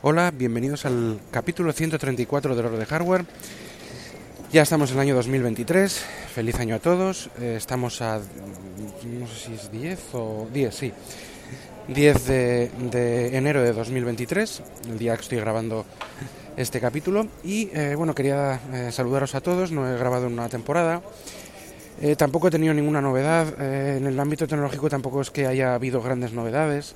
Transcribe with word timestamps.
Hola, 0.00 0.30
bienvenidos 0.30 0.86
al 0.86 1.18
capítulo 1.32 1.72
134 1.72 2.54
de 2.54 2.60
Oro 2.60 2.78
de 2.78 2.86
Hardware. 2.86 3.24
Ya 4.52 4.62
estamos 4.62 4.90
en 4.90 4.96
el 4.98 5.00
año 5.00 5.16
2023, 5.16 6.04
feliz 6.32 6.54
año 6.60 6.76
a 6.76 6.78
todos. 6.78 7.30
Eh, 7.40 7.54
estamos 7.56 8.00
a, 8.00 8.18
no 8.18 9.26
sé 9.26 9.34
si 9.34 9.54
es 9.54 9.72
10 9.72 10.00
o 10.12 10.46
10, 10.54 10.72
sí. 10.72 10.92
10 11.88 12.26
de, 12.28 12.70
de 12.92 13.36
enero 13.36 13.60
de 13.60 13.72
2023, 13.72 14.62
el 14.88 14.98
día 15.00 15.16
que 15.16 15.22
estoy 15.22 15.38
grabando 15.38 15.84
este 16.56 16.78
capítulo. 16.78 17.26
Y 17.42 17.68
eh, 17.72 17.96
bueno, 17.96 18.14
quería 18.14 18.60
eh, 18.72 18.92
saludaros 18.92 19.34
a 19.34 19.40
todos, 19.40 19.72
no 19.72 19.92
he 19.92 19.98
grabado 19.98 20.28
en 20.28 20.34
una 20.34 20.48
temporada. 20.48 21.02
Tampoco 22.16 22.46
he 22.46 22.50
tenido 22.52 22.72
ninguna 22.72 23.00
novedad. 23.00 23.60
En 23.60 24.06
el 24.06 24.20
ámbito 24.20 24.46
tecnológico 24.46 24.88
tampoco 24.88 25.20
es 25.20 25.32
que 25.32 25.48
haya 25.48 25.74
habido 25.74 26.00
grandes 26.00 26.32
novedades. 26.32 26.94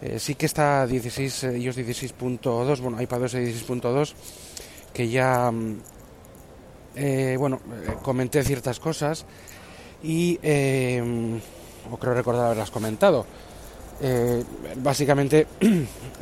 Eh, 0.00 0.18
sí 0.20 0.36
que 0.36 0.46
está 0.46 0.86
16, 0.86 1.44
eh, 1.44 1.58
iOS 1.58 1.78
16.2, 1.78 2.80
bueno, 2.80 3.02
iPadOS 3.02 3.34
16.2, 3.34 4.14
que 4.92 5.08
ya, 5.08 5.50
mm, 5.50 5.80
eh, 6.94 7.36
bueno, 7.38 7.60
comenté 8.02 8.44
ciertas 8.44 8.78
cosas 8.78 9.26
y, 10.02 10.38
eh, 10.42 11.02
o 11.90 11.96
creo 11.96 12.14
recordar 12.14 12.46
haberlas 12.46 12.70
comentado. 12.70 13.26
Básicamente, 14.76 15.48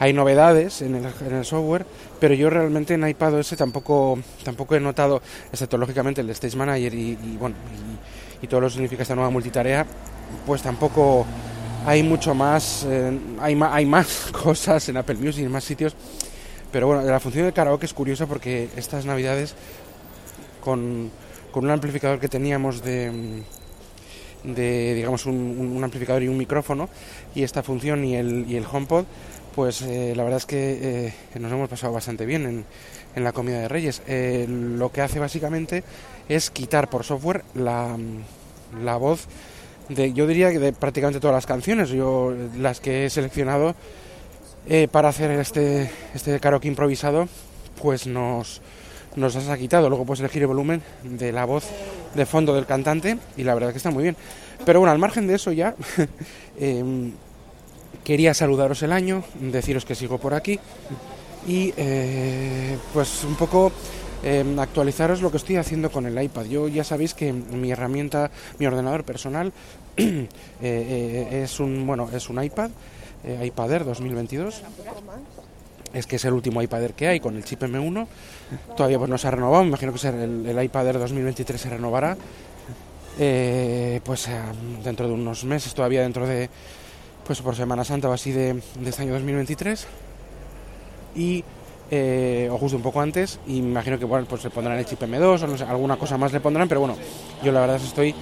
hay 0.00 0.12
novedades 0.12 0.82
en 0.82 0.96
el, 0.96 1.06
en 1.24 1.34
el 1.36 1.44
software, 1.44 1.86
pero 2.18 2.34
yo 2.34 2.50
realmente 2.50 2.94
en 2.94 3.06
iPadOS 3.06 3.50
tampoco, 3.56 4.18
tampoco 4.42 4.74
he 4.74 4.80
notado, 4.80 5.22
excepto 5.52 5.78
lógicamente 5.78 6.20
el 6.20 6.30
Stage 6.30 6.56
Manager 6.56 6.92
y, 6.92 7.10
y, 7.10 7.36
bueno, 7.38 7.54
y, 8.42 8.44
y 8.44 8.48
todo 8.48 8.62
lo 8.62 8.66
que 8.66 8.72
significa 8.72 9.02
esta 9.02 9.14
nueva 9.14 9.30
multitarea, 9.30 9.86
pues 10.44 10.62
tampoco 10.62 11.24
hay 11.88 12.02
mucho 12.02 12.34
más, 12.34 12.84
eh, 12.86 13.18
hay, 13.40 13.86
más 13.86 14.30
cosas 14.42 14.86
en 14.90 14.98
Apple 14.98 15.14
Music 15.14 15.42
en 15.42 15.50
más 15.50 15.64
sitios. 15.64 15.96
Pero 16.70 16.86
bueno, 16.86 17.00
la 17.02 17.18
función 17.18 17.46
de 17.46 17.52
karaoke 17.54 17.86
es 17.86 17.94
curiosa 17.94 18.26
porque 18.26 18.68
estas 18.76 19.06
navidades, 19.06 19.54
con, 20.62 21.10
un 21.54 21.70
amplificador 21.70 22.20
que 22.20 22.28
teníamos 22.28 22.82
de, 22.82 23.42
digamos, 24.44 25.24
un, 25.24 25.80
amplificador 25.82 26.22
y 26.22 26.28
un 26.28 26.36
micrófono, 26.36 26.90
y 27.34 27.42
esta 27.42 27.62
función 27.62 28.04
y 28.04 28.16
el, 28.16 28.44
y 28.46 28.56
el 28.56 28.66
HomePod, 28.70 29.06
pues 29.54 29.80
eh, 29.80 30.12
la 30.14 30.24
verdad 30.24 30.36
es 30.36 30.46
que 30.46 30.78
eh, 31.08 31.40
nos 31.40 31.50
hemos 31.50 31.70
pasado 31.70 31.94
bastante 31.94 32.26
bien 32.26 32.66
en, 33.14 33.24
la 33.24 33.32
comida 33.32 33.60
de 33.60 33.68
Reyes. 33.68 34.02
Lo 34.46 34.92
que 34.92 35.00
hace 35.00 35.18
básicamente 35.18 35.82
es 36.28 36.50
quitar 36.50 36.88
por 36.88 37.02
software 37.02 37.42
la 37.54 38.96
voz 38.98 39.26
de, 39.88 40.12
yo 40.12 40.26
diría 40.26 40.50
que 40.50 40.58
de 40.58 40.72
prácticamente 40.72 41.20
todas 41.20 41.34
las 41.34 41.46
canciones, 41.46 41.90
yo 41.90 42.34
las 42.56 42.80
que 42.80 43.06
he 43.06 43.10
seleccionado 43.10 43.74
eh, 44.68 44.88
para 44.90 45.08
hacer 45.08 45.30
este, 45.32 45.90
este 46.14 46.38
karaoke 46.40 46.68
improvisado, 46.68 47.28
pues 47.80 48.06
nos, 48.06 48.60
nos 49.16 49.34
las 49.34 49.48
ha 49.48 49.56
quitado. 49.56 49.88
Luego 49.88 50.04
puedes 50.04 50.20
elegir 50.20 50.42
el 50.42 50.48
volumen 50.48 50.82
de 51.02 51.32
la 51.32 51.44
voz 51.44 51.64
de 52.14 52.26
fondo 52.26 52.54
del 52.54 52.66
cantante 52.66 53.18
y 53.36 53.44
la 53.44 53.54
verdad 53.54 53.70
que 53.70 53.78
está 53.78 53.90
muy 53.90 54.02
bien. 54.02 54.16
Pero 54.64 54.80
bueno, 54.80 54.92
al 54.92 54.98
margen 54.98 55.26
de 55.26 55.34
eso 55.34 55.52
ya, 55.52 55.74
em, 56.60 57.12
quería 58.04 58.34
saludaros 58.34 58.82
el 58.82 58.92
año, 58.92 59.24
deciros 59.40 59.84
que 59.84 59.94
sigo 59.94 60.18
por 60.18 60.34
aquí 60.34 60.58
y 61.46 61.72
eh, 61.76 62.76
pues 62.92 63.24
un 63.24 63.36
poco 63.36 63.72
eh, 64.22 64.56
actualizaros 64.58 65.22
lo 65.22 65.30
que 65.30 65.36
estoy 65.36 65.56
haciendo 65.56 65.90
con 65.90 66.06
el 66.06 66.20
iPad. 66.20 66.46
Yo 66.46 66.68
ya 66.68 66.84
sabéis 66.84 67.14
que 67.14 67.32
mi 67.32 67.70
herramienta, 67.70 68.30
mi 68.58 68.66
ordenador 68.66 69.04
personal 69.04 69.52
eh, 69.96 70.28
eh, 70.60 71.42
es 71.44 71.60
un 71.60 71.86
bueno 71.86 72.08
es 72.12 72.28
un 72.28 72.42
iPad, 72.42 72.70
iPad 73.42 73.72
Air 73.72 73.84
2022. 73.84 74.62
Es 75.94 76.06
que 76.06 76.16
es 76.16 76.24
el 76.24 76.34
último 76.34 76.60
iPad 76.60 76.82
Air 76.82 76.92
que 76.94 77.08
hay 77.08 77.20
con 77.20 77.36
el 77.36 77.44
chip 77.44 77.62
M1. 77.62 78.06
Todavía 78.76 78.98
pues 78.98 79.10
no 79.10 79.18
se 79.18 79.28
ha 79.28 79.30
renovado. 79.30 79.62
Me 79.62 79.68
imagino 79.68 79.92
que 79.92 80.08
el, 80.08 80.46
el 80.46 80.64
iPad 80.64 80.86
Air 80.86 80.98
2023 80.98 81.60
se 81.60 81.70
renovará. 81.70 82.16
Eh, 83.20 84.00
pues 84.04 84.28
dentro 84.84 85.08
de 85.08 85.12
unos 85.12 85.44
meses, 85.44 85.74
todavía 85.74 86.02
dentro 86.02 86.26
de 86.26 86.48
pues 87.26 87.42
por 87.42 87.56
Semana 87.56 87.84
Santa 87.84 88.08
o 88.08 88.12
así 88.12 88.30
de, 88.30 88.54
de 88.54 88.90
este 88.90 89.02
año 89.02 89.12
2023 89.12 89.86
y 91.16 91.44
eh, 91.90 92.48
o 92.50 92.58
justo 92.58 92.76
un 92.76 92.82
poco 92.82 93.00
antes 93.00 93.38
y 93.46 93.60
me 93.62 93.70
imagino 93.70 93.98
que 93.98 94.04
bueno, 94.04 94.26
pues 94.28 94.44
le 94.44 94.50
pondrán 94.50 94.78
el 94.78 94.84
chip 94.84 95.00
M2 95.00 95.64
o 95.64 95.70
alguna 95.70 95.96
cosa 95.96 96.18
más 96.18 96.32
le 96.32 96.40
pondrán 96.40 96.68
pero 96.68 96.80
bueno 96.80 96.96
yo 97.42 97.52
la 97.52 97.60
verdad 97.60 97.76
estoy 97.76 98.14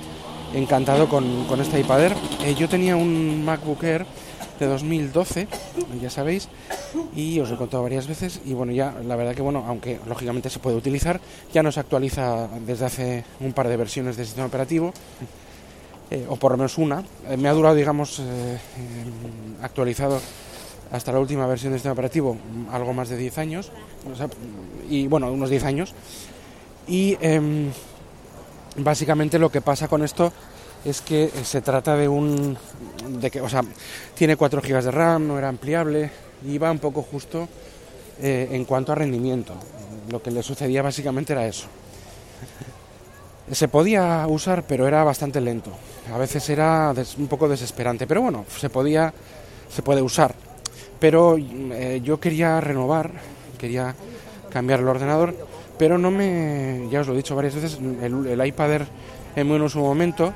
encantado 0.54 1.08
con, 1.08 1.44
con 1.46 1.60
este 1.60 1.80
iPad 1.80 2.02
Air 2.04 2.14
Eh, 2.44 2.54
yo 2.54 2.68
tenía 2.68 2.96
un 2.96 3.44
MacBook 3.44 3.82
Air 3.82 4.06
de 4.60 4.66
2012 4.66 5.48
ya 6.00 6.08
sabéis 6.08 6.48
y 7.14 7.40
os 7.40 7.48
lo 7.50 7.56
he 7.56 7.58
contado 7.58 7.82
varias 7.82 8.06
veces 8.06 8.40
y 8.44 8.54
bueno 8.54 8.72
ya 8.72 8.94
la 9.06 9.16
verdad 9.16 9.34
que 9.34 9.42
bueno 9.42 9.64
aunque 9.66 9.98
lógicamente 10.06 10.48
se 10.48 10.60
puede 10.60 10.76
utilizar 10.76 11.20
ya 11.52 11.62
no 11.62 11.72
se 11.72 11.80
actualiza 11.80 12.48
desde 12.66 12.84
hace 12.86 13.24
un 13.40 13.52
par 13.52 13.68
de 13.68 13.76
versiones 13.76 14.16
del 14.16 14.24
sistema 14.24 14.46
operativo 14.46 14.92
eh, 16.10 16.24
o 16.28 16.36
por 16.36 16.52
lo 16.52 16.58
menos 16.58 16.78
una. 16.78 17.02
Me 17.36 17.48
ha 17.48 17.52
durado 17.52 17.74
digamos 17.74 18.20
eh, 18.20 18.58
actualizado 19.60 20.20
hasta 20.92 21.12
la 21.12 21.18
última 21.18 21.46
versión 21.46 21.72
del 21.72 21.80
sistema 21.80 21.94
operativo 21.94 22.36
algo 22.70 22.92
más 22.92 23.08
de 23.08 23.16
10 23.16 23.38
años 23.38 23.72
o 24.12 24.16
sea, 24.16 24.28
y 24.88 25.06
bueno 25.06 25.32
unos 25.32 25.50
10 25.50 25.64
años. 25.64 25.94
Y 26.86 27.16
em, 27.20 27.70
básicamente 28.76 29.38
lo 29.38 29.50
que 29.50 29.60
pasa 29.60 29.88
con 29.88 30.02
esto 30.02 30.32
es 30.84 31.00
que 31.00 31.24
eh, 31.24 31.30
se 31.42 31.60
trata 31.62 31.96
de 31.96 32.08
un 32.08 32.56
de 33.08 33.30
que 33.30 33.40
o 33.40 33.48
sea 33.48 33.62
tiene 34.14 34.36
4 34.36 34.60
GB 34.62 34.82
de 34.84 34.90
RAM 34.90 35.26
no 35.26 35.38
era 35.38 35.48
ampliable 35.48 36.10
y 36.46 36.58
va 36.58 36.70
un 36.70 36.78
poco 36.78 37.02
justo 37.02 37.48
eh, 38.20 38.48
en 38.52 38.64
cuanto 38.64 38.92
a 38.92 38.94
rendimiento. 38.94 39.54
Lo 40.10 40.22
que 40.22 40.30
le 40.30 40.42
sucedía 40.42 40.82
básicamente 40.82 41.32
era 41.32 41.46
eso. 41.46 41.66
Se 43.50 43.68
podía 43.68 44.24
usar 44.28 44.64
pero 44.66 44.86
era 44.86 45.02
bastante 45.02 45.40
lento. 45.40 45.72
A 46.14 46.18
veces 46.18 46.48
era 46.48 46.94
un 47.18 47.26
poco 47.26 47.48
desesperante 47.48 48.06
pero 48.06 48.22
bueno 48.22 48.44
se 48.56 48.70
podía 48.70 49.12
se 49.68 49.82
puede 49.82 50.00
usar 50.02 50.45
pero 50.98 51.36
eh, 51.38 52.00
yo 52.02 52.18
quería 52.20 52.60
renovar, 52.60 53.10
quería 53.58 53.94
cambiar 54.50 54.80
el 54.80 54.88
ordenador, 54.88 55.34
pero 55.78 55.98
no 55.98 56.10
me, 56.10 56.88
ya 56.90 57.00
os 57.00 57.06
lo 57.06 57.14
he 57.14 57.18
dicho 57.18 57.36
varias 57.36 57.54
veces, 57.54 57.78
el, 58.02 58.26
el 58.26 58.46
iPad 58.46 58.72
Air 58.72 58.86
M1 59.36 59.62
en 59.62 59.68
su 59.68 59.80
momento 59.80 60.32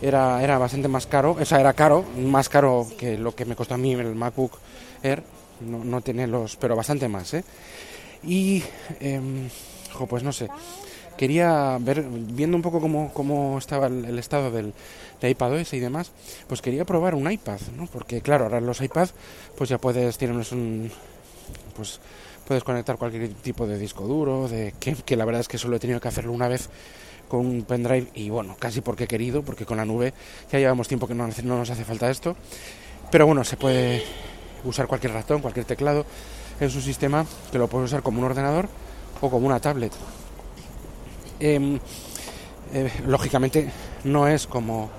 era, 0.00 0.42
era 0.42 0.58
bastante 0.58 0.88
más 0.88 1.06
caro, 1.06 1.36
o 1.40 1.44
sea, 1.44 1.60
era 1.60 1.72
caro, 1.72 2.04
más 2.18 2.48
caro 2.48 2.86
que 2.98 3.18
lo 3.18 3.34
que 3.34 3.44
me 3.44 3.56
costó 3.56 3.74
a 3.74 3.78
mí 3.78 3.92
el 3.92 4.14
MacBook 4.14 4.58
Air, 5.02 5.22
no, 5.60 5.84
no 5.84 6.00
tiene 6.00 6.26
los, 6.26 6.56
pero 6.56 6.76
bastante 6.76 7.08
más, 7.08 7.34
¿eh? 7.34 7.44
Y, 8.22 8.62
jo, 9.92 10.06
pues 10.06 10.22
no 10.22 10.32
sé, 10.32 10.48
quería 11.16 11.78
ver, 11.80 12.04
viendo 12.08 12.56
un 12.56 12.62
poco 12.62 12.80
cómo, 12.80 13.58
estaba 13.58 13.86
el, 13.86 14.18
estado 14.18 14.50
del, 14.50 14.72
de 15.20 15.30
iPadOS 15.30 15.72
y 15.74 15.80
demás, 15.80 16.12
pues 16.48 16.62
quería 16.62 16.84
probar 16.84 17.14
un 17.14 17.30
iPad, 17.30 17.60
¿no? 17.76 17.86
Porque 17.86 18.20
claro, 18.20 18.44
ahora 18.44 18.60
los 18.60 18.80
iPads, 18.80 19.14
pues 19.56 19.70
ya 19.70 19.78
puedes, 19.78 20.18
tienes 20.18 20.52
un, 20.52 20.90
pues 21.76 22.00
puedes 22.46 22.64
conectar 22.64 22.96
cualquier 22.96 23.28
tipo 23.34 23.66
de 23.66 23.78
disco 23.78 24.06
duro, 24.06 24.48
de 24.48 24.74
que, 24.78 25.16
la 25.16 25.24
verdad 25.24 25.40
es 25.40 25.48
que 25.48 25.58
solo 25.58 25.76
he 25.76 25.80
tenido 25.80 26.00
que 26.00 26.08
hacerlo 26.08 26.32
una 26.32 26.48
vez 26.48 26.68
con 27.28 27.40
un 27.40 27.62
pendrive 27.62 28.08
y 28.14 28.28
bueno, 28.28 28.56
casi 28.58 28.80
porque 28.80 29.04
he 29.04 29.06
querido, 29.06 29.42
porque 29.42 29.64
con 29.64 29.78
la 29.78 29.84
nube 29.84 30.12
ya 30.52 30.58
llevamos 30.58 30.88
tiempo 30.88 31.06
que 31.06 31.14
no, 31.14 31.26
no 31.26 31.58
nos 31.58 31.70
hace 31.70 31.84
falta 31.84 32.10
esto, 32.10 32.36
pero 33.10 33.26
bueno, 33.26 33.44
se 33.44 33.56
puede 33.56 34.02
usar 34.64 34.86
cualquier 34.86 35.12
ratón, 35.12 35.40
cualquier 35.40 35.64
teclado 35.64 36.04
en 36.60 36.70
su 36.70 36.80
sistema, 36.80 37.26
que 37.50 37.58
lo 37.58 37.68
puedes 37.68 37.90
usar 37.90 38.02
como 38.02 38.18
un 38.18 38.24
ordenador 38.24 38.68
o 39.20 39.30
como 39.30 39.46
una 39.46 39.60
tablet. 39.60 39.92
Em, 41.40 41.78
eh, 42.72 42.90
lógicamente 43.06 43.70
no 44.04 44.26
es 44.28 44.46
como, 44.46 44.90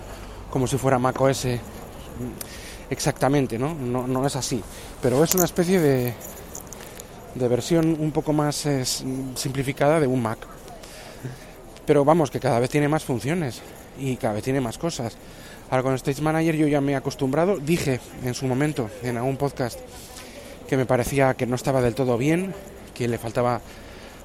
como 0.50 0.68
si 0.68 0.78
fuera 0.78 1.00
Mac 1.00 1.19
OS 1.19 1.46
mm, 1.46 2.90
exactamente, 2.90 3.57
¿no? 3.57 3.73
¿no? 3.73 4.07
No 4.07 4.25
es 4.25 4.35
así, 4.35 4.62
pero 5.01 5.23
es 5.23 5.34
una 5.35 5.46
especie 5.46 5.79
de, 5.79 6.13
de 7.35 7.47
versión 7.47 7.97
un 7.99 8.11
poco 8.11 8.34
más 8.34 8.66
eh, 8.66 8.85
simplificada 8.85 9.99
de 9.99 10.08
un 10.08 10.22
Mac. 10.22 10.40
Pero 11.85 12.03
vamos, 12.03 12.32
que 12.32 12.40
cada 12.40 12.59
vez 12.59 12.70
tiene 12.70 12.88
más 12.88 13.03
funciones 13.03 13.61
y 13.99 14.16
cada 14.16 14.34
vez 14.34 14.43
tiene 14.43 14.61
más 14.61 14.78
cosas. 14.78 15.16
Ahora 15.70 15.84
con 15.84 15.93
Stage 15.96 16.22
Manager 16.22 16.55
yo 16.55 16.67
ya 16.67 16.81
me 16.81 16.93
he 16.93 16.96
acostumbrado, 16.96 17.58
dije 17.58 17.99
en 18.23 18.34
su 18.34 18.46
momento 18.46 18.90
en 19.03 19.17
algún 19.17 19.38
podcast 19.38 19.79
que 20.67 20.78
me 20.78 20.85
parecía 20.85 21.34
que 21.35 21.46
no 21.46 21.55
estaba 21.55 21.81
del 21.81 21.96
todo 21.96 22.17
bien, 22.17 22.53
que 22.93 23.08
le 23.08 23.17
faltaba 23.17 23.61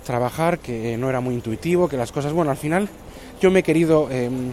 trabajar, 0.04 0.58
que 0.58 0.96
no 0.96 1.08
era 1.08 1.20
muy 1.20 1.34
intuitivo, 1.34 1.88
que 1.88 1.96
las 1.96 2.12
cosas, 2.12 2.32
bueno, 2.32 2.50
al 2.50 2.56
final 2.56 2.88
yo 3.40 3.50
me 3.50 3.60
he 3.60 3.62
querido, 3.62 4.10
em, 4.10 4.52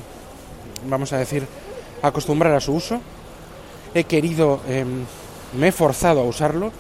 vamos 0.90 1.14
a 1.14 1.18
decir, 1.18 1.46
acostumbrar 2.02 2.54
a 2.54 2.60
su 2.60 2.74
uso, 2.74 3.00
he 3.94 4.04
querido, 4.04 4.62
em, 4.68 5.06
me 5.58 5.70
he 5.70 5.72
forzado 5.72 6.22
a 6.22 6.24
usarlo, 6.24 6.72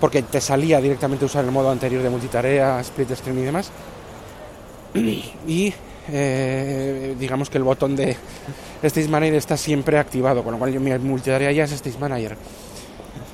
porque 0.00 0.22
te 0.22 0.40
salía 0.40 0.80
directamente 0.80 1.24
usar 1.24 1.44
el 1.44 1.50
modo 1.50 1.70
anterior 1.70 2.02
de 2.02 2.10
multitarea, 2.10 2.80
split 2.80 3.14
screen 3.14 3.38
y 3.38 3.42
demás, 3.42 3.70
y 4.94 5.72
eh, 6.08 7.16
digamos 7.18 7.50
que 7.50 7.58
el 7.58 7.64
botón 7.64 7.96
de 7.96 8.16
Stage 8.82 9.08
Manager 9.08 9.34
está 9.34 9.56
siempre 9.56 9.98
activado, 9.98 10.44
con 10.44 10.52
lo 10.52 10.58
cual 10.58 10.72
yo 10.72 10.80
mi 10.80 10.96
multitarea 10.98 11.50
ya 11.52 11.64
es 11.64 11.72
Stage 11.72 11.98
Manager. 11.98 12.36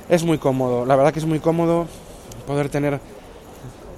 es 0.09 0.23
muy 0.23 0.37
cómodo, 0.37 0.85
la 0.85 0.95
verdad 0.95 1.13
que 1.13 1.19
es 1.19 1.25
muy 1.25 1.39
cómodo 1.39 1.87
poder 2.47 2.69
tener 2.69 2.99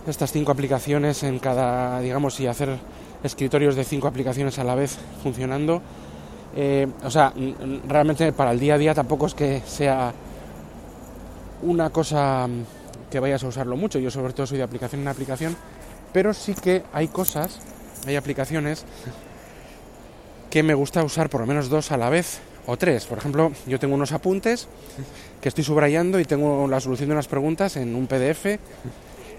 estas 0.07 0.31
cinco 0.31 0.51
aplicaciones 0.51 1.23
en 1.23 1.39
cada, 1.39 1.99
digamos, 1.99 2.39
y 2.39 2.47
hacer 2.47 2.77
escritorios 3.23 3.75
de 3.75 3.83
cinco 3.83 4.07
aplicaciones 4.07 4.59
a 4.59 4.63
la 4.63 4.75
vez 4.75 4.97
funcionando. 5.23 5.81
Eh, 6.55 6.87
o 7.03 7.09
sea, 7.09 7.33
realmente 7.87 8.31
para 8.31 8.51
el 8.51 8.59
día 8.59 8.75
a 8.75 8.77
día 8.77 8.93
tampoco 8.93 9.25
es 9.25 9.33
que 9.33 9.61
sea 9.65 10.13
una 11.63 11.89
cosa 11.89 12.47
que 13.09 13.19
vayas 13.19 13.43
a 13.43 13.47
usarlo 13.47 13.75
mucho. 13.75 13.99
Yo 13.99 14.11
sobre 14.11 14.33
todo 14.33 14.45
soy 14.45 14.57
de 14.57 14.63
aplicación 14.63 15.01
en 15.01 15.07
aplicación, 15.07 15.55
pero 16.13 16.33
sí 16.33 16.53
que 16.53 16.83
hay 16.93 17.07
cosas, 17.07 17.59
hay 18.07 18.15
aplicaciones 18.15 18.85
que 20.49 20.63
me 20.63 20.73
gusta 20.73 21.03
usar 21.03 21.29
por 21.29 21.41
lo 21.41 21.47
menos 21.47 21.67
dos 21.67 21.91
a 21.91 21.97
la 21.97 22.09
vez 22.09 22.39
o 22.67 22.77
tres. 22.77 23.05
Por 23.05 23.17
ejemplo, 23.17 23.51
yo 23.67 23.79
tengo 23.79 23.95
unos 23.95 24.11
apuntes 24.11 24.67
que 25.41 25.49
estoy 25.49 25.63
subrayando 25.63 26.19
y 26.19 26.25
tengo 26.25 26.67
la 26.67 26.79
solución 26.79 27.09
de 27.09 27.15
unas 27.15 27.27
preguntas 27.27 27.75
en 27.75 27.95
un 27.95 28.07
PDF 28.07 28.57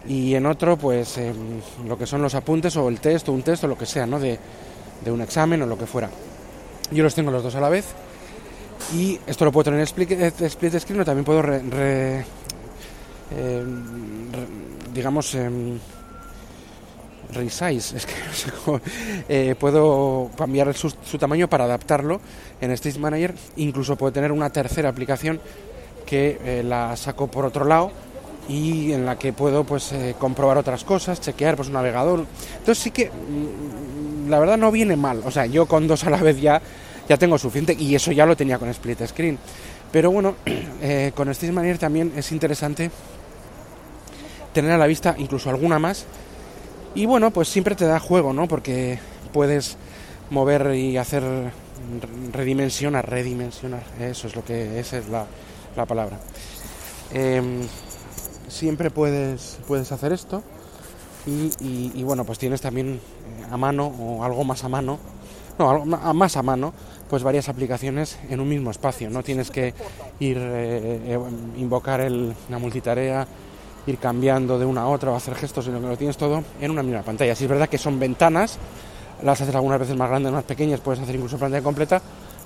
y 0.08 0.34
en 0.34 0.46
otro 0.46 0.76
pues 0.76 1.18
lo 1.86 1.98
que 1.98 2.06
son 2.06 2.22
los 2.22 2.34
apuntes 2.34 2.76
o 2.76 2.88
el 2.88 3.00
texto, 3.00 3.32
un 3.32 3.42
texto, 3.42 3.66
lo 3.66 3.76
que 3.76 3.86
sea, 3.86 4.06
¿no? 4.06 4.18
De, 4.20 4.38
un 5.06 5.20
examen 5.20 5.62
o 5.62 5.66
lo 5.66 5.78
que 5.78 5.86
fuera. 5.86 6.10
Yo 6.90 7.04
los 7.04 7.14
tengo 7.14 7.30
los 7.30 7.42
dos 7.42 7.54
a 7.54 7.60
la 7.60 7.68
vez 7.68 7.84
y 8.94 9.18
esto 9.26 9.44
lo 9.44 9.52
puedo 9.52 9.64
tener 9.64 9.80
en 9.80 9.84
split, 9.84 10.10
split 10.12 10.78
screen 10.80 11.00
o 11.00 11.04
también 11.04 11.24
puedo 11.24 11.42
re, 11.42 12.24
em, 13.30 13.84
digamos 14.92 15.34
em, 15.34 15.78
resize, 17.32 17.96
es 17.96 18.06
que 18.06 18.14
no 18.26 18.32
sé 18.32 18.50
cómo, 18.64 18.80
eh, 19.28 19.54
puedo 19.58 20.30
cambiar 20.36 20.74
su, 20.74 20.90
tamaño 21.18 21.48
para 21.48 21.64
adaptarlo 21.64 22.20
en 22.60 22.70
Stage 22.72 22.98
Manager, 22.98 23.34
incluso 23.56 23.96
puedo 23.96 24.12
tener 24.12 24.32
una 24.32 24.50
tercera 24.50 24.88
aplicación 24.88 25.40
que 26.04 26.38
eh, 26.42 26.62
la 26.64 26.96
saco 26.96 27.28
por 27.28 27.44
otro 27.44 27.64
lado 27.64 27.92
y 28.48 28.92
en 28.92 29.04
la 29.06 29.18
que 29.18 29.32
puedo 29.32 29.64
pues 29.64 29.92
eh, 29.92 30.14
comprobar 30.18 30.58
otras 30.58 30.84
cosas, 30.84 31.20
chequear 31.20 31.56
pues 31.56 31.68
un 31.68 31.74
navegador. 31.74 32.26
Entonces 32.58 32.82
sí 32.82 32.90
que 32.90 33.10
mm, 33.10 34.30
la 34.30 34.38
verdad 34.38 34.56
no 34.56 34.70
viene 34.70 34.96
mal, 34.96 35.22
o 35.24 35.30
sea, 35.30 35.46
yo 35.46 35.66
con 35.66 35.86
dos 35.86 36.04
a 36.04 36.10
la 36.10 36.18
vez 36.18 36.40
ya 36.40 36.60
ya 37.08 37.16
tengo 37.16 37.38
suficiente 37.38 37.76
y 37.78 37.94
eso 37.94 38.12
ya 38.12 38.26
lo 38.26 38.36
tenía 38.36 38.58
con 38.58 38.68
split 38.68 39.06
screen. 39.06 39.38
Pero 39.92 40.10
bueno, 40.10 40.36
eh, 40.82 41.12
con 41.14 41.28
Stage 41.30 41.52
Manager 41.52 41.78
también 41.78 42.12
es 42.16 42.32
interesante 42.32 42.90
tener 44.52 44.72
a 44.72 44.78
la 44.78 44.86
vista 44.86 45.14
incluso 45.18 45.50
alguna 45.50 45.78
más. 45.78 46.06
Y 46.94 47.06
bueno, 47.06 47.30
pues 47.30 47.48
siempre 47.48 47.74
te 47.74 47.84
da 47.84 48.00
juego, 48.00 48.32
¿no? 48.32 48.48
Porque 48.48 48.98
puedes 49.32 49.76
mover 50.30 50.74
y 50.74 50.96
hacer 50.96 51.22
redimensionar, 52.32 53.08
redimensionar, 53.08 53.82
eso 54.00 54.26
es 54.26 54.34
lo 54.34 54.44
que 54.44 54.80
esa 54.80 54.98
es 54.98 55.08
la, 55.08 55.26
la 55.76 55.84
palabra. 55.84 56.18
Em, 57.12 57.60
siempre 58.48 58.90
puedes, 58.90 59.58
puedes 59.66 59.92
hacer 59.92 60.12
esto 60.12 60.42
y, 61.26 62.02
bueno, 62.04 62.24
pues 62.24 62.38
tienes 62.38 62.60
también 62.60 62.94
eh, 62.94 63.46
a 63.50 63.56
mano 63.56 63.86
o 63.86 64.22
algo 64.22 64.44
más 64.44 64.62
a 64.62 64.68
mano, 64.68 64.98
no, 65.58 65.70
algo 65.70 65.84
más 65.84 66.36
a 66.36 66.42
mano, 66.42 66.72
pues 67.10 67.24
varias 67.24 67.48
aplicaciones 67.48 68.16
en 68.30 68.38
un 68.38 68.48
mismo 68.48 68.70
espacio. 68.70 69.10
No 69.10 69.24
tienes 69.24 69.50
que 69.50 69.74
ir, 70.20 70.36
eh, 70.38 71.00
eh, 71.14 71.18
invocar 71.56 72.00
el, 72.00 72.32
la 72.48 72.58
multitarea, 72.58 73.26
ir 73.88 73.98
cambiando 73.98 74.56
de 74.58 74.66
una 74.66 74.82
a 74.82 74.88
otra 74.88 75.10
o 75.10 75.16
hacer 75.16 75.34
gestos, 75.34 75.64
sino 75.64 75.80
que 75.80 75.86
lo 75.88 75.96
tienes 75.96 76.16
todo 76.16 76.44
en 76.60 76.70
una 76.70 76.84
misma 76.84 77.02
pantalla. 77.02 77.34
Si 77.34 77.44
es 77.44 77.50
verdad 77.50 77.68
que 77.68 77.78
son 77.78 77.98
ventanas, 77.98 78.58
las 79.22 79.40
haces 79.40 79.54
algunas 79.54 79.80
veces 79.80 79.96
más 79.96 80.08
grandes, 80.08 80.30
más 80.30 80.44
pequeñas, 80.44 80.80
puedes 80.80 81.00
hacer 81.00 81.16
incluso 81.16 81.38
pantalla 81.38 81.62
completa, 81.62 82.00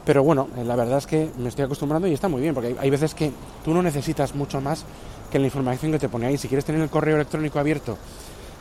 pero 0.06 0.22
bueno, 0.24 0.48
la 0.64 0.76
verdad 0.76 0.98
es 0.98 1.06
que 1.06 1.28
me 1.36 1.50
estoy 1.50 1.66
acostumbrando 1.66 2.08
y 2.08 2.14
está 2.14 2.28
muy 2.28 2.40
bien, 2.40 2.54
porque 2.54 2.68
hay, 2.68 2.76
hay 2.80 2.90
veces 2.90 3.14
que 3.14 3.30
tú 3.62 3.74
no 3.74 3.82
necesitas 3.82 4.34
mucho 4.34 4.60
más 4.60 4.86
que 5.30 5.38
la 5.38 5.46
información 5.46 5.92
que 5.92 5.98
te 5.98 6.08
pone 6.08 6.26
ahí. 6.26 6.36
Si 6.36 6.48
quieres 6.48 6.64
tener 6.64 6.80
el 6.80 6.90
correo 6.90 7.16
electrónico 7.16 7.58
abierto 7.58 7.96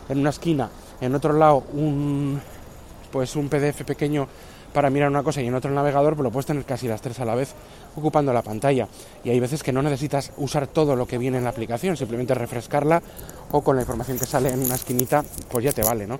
en 0.07 0.19
una 0.19 0.29
esquina, 0.29 0.69
en 1.01 1.15
otro 1.15 1.33
lado 1.33 1.63
un 1.73 2.39
pues 3.11 3.35
un 3.35 3.49
PDF 3.49 3.83
pequeño 3.83 4.27
para 4.73 4.89
mirar 4.89 5.09
una 5.09 5.23
cosa 5.23 5.41
y 5.41 5.47
en 5.47 5.55
otro 5.55 5.71
navegador, 5.71 6.15
pues 6.15 6.23
lo 6.23 6.31
puedes 6.31 6.45
tener 6.45 6.63
casi 6.63 6.87
las 6.87 7.01
tres 7.01 7.19
a 7.19 7.25
la 7.25 7.35
vez 7.35 7.53
ocupando 7.95 8.31
la 8.31 8.41
pantalla. 8.41 8.87
Y 9.23 9.29
hay 9.29 9.39
veces 9.39 9.63
que 9.63 9.73
no 9.73 9.81
necesitas 9.81 10.31
usar 10.37 10.67
todo 10.67 10.95
lo 10.95 11.07
que 11.07 11.17
viene 11.17 11.37
en 11.37 11.43
la 11.43 11.49
aplicación, 11.49 11.97
simplemente 11.97 12.33
refrescarla 12.35 13.01
o 13.51 13.61
con 13.61 13.75
la 13.75 13.81
información 13.81 14.19
que 14.19 14.25
sale 14.25 14.49
en 14.49 14.61
una 14.61 14.75
esquinita, 14.75 15.23
pues 15.51 15.65
ya 15.65 15.71
te 15.71 15.81
vale, 15.81 16.05
¿no? 16.05 16.19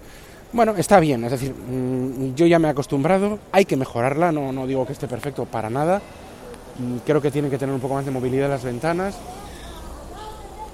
Bueno, 0.52 0.74
está 0.76 1.00
bien, 1.00 1.24
es 1.26 1.32
decir, 1.32 1.54
mm, 1.54 2.34
yo 2.34 2.48
ya 2.48 2.58
me 2.58 2.68
he 2.68 2.72
acostumbrado, 2.72 3.38
hay 3.52 3.66
que 3.66 3.78
mejorarla, 3.78 4.32
no, 4.32 4.52
no 4.52 4.66
digo 4.66 4.84
que 4.84 4.94
esté 4.94 5.08
perfecto 5.08 5.46
para 5.46 5.70
nada, 5.70 6.02
mm, 6.80 6.98
creo 7.06 7.22
que 7.22 7.30
tiene 7.30 7.52
que 7.52 7.60
tener 7.60 7.76
un 7.76 7.80
poco 7.80 7.94
más 7.94 8.06
de 8.06 8.10
movilidad 8.10 8.50
las 8.50 8.64
ventanas, 8.64 9.16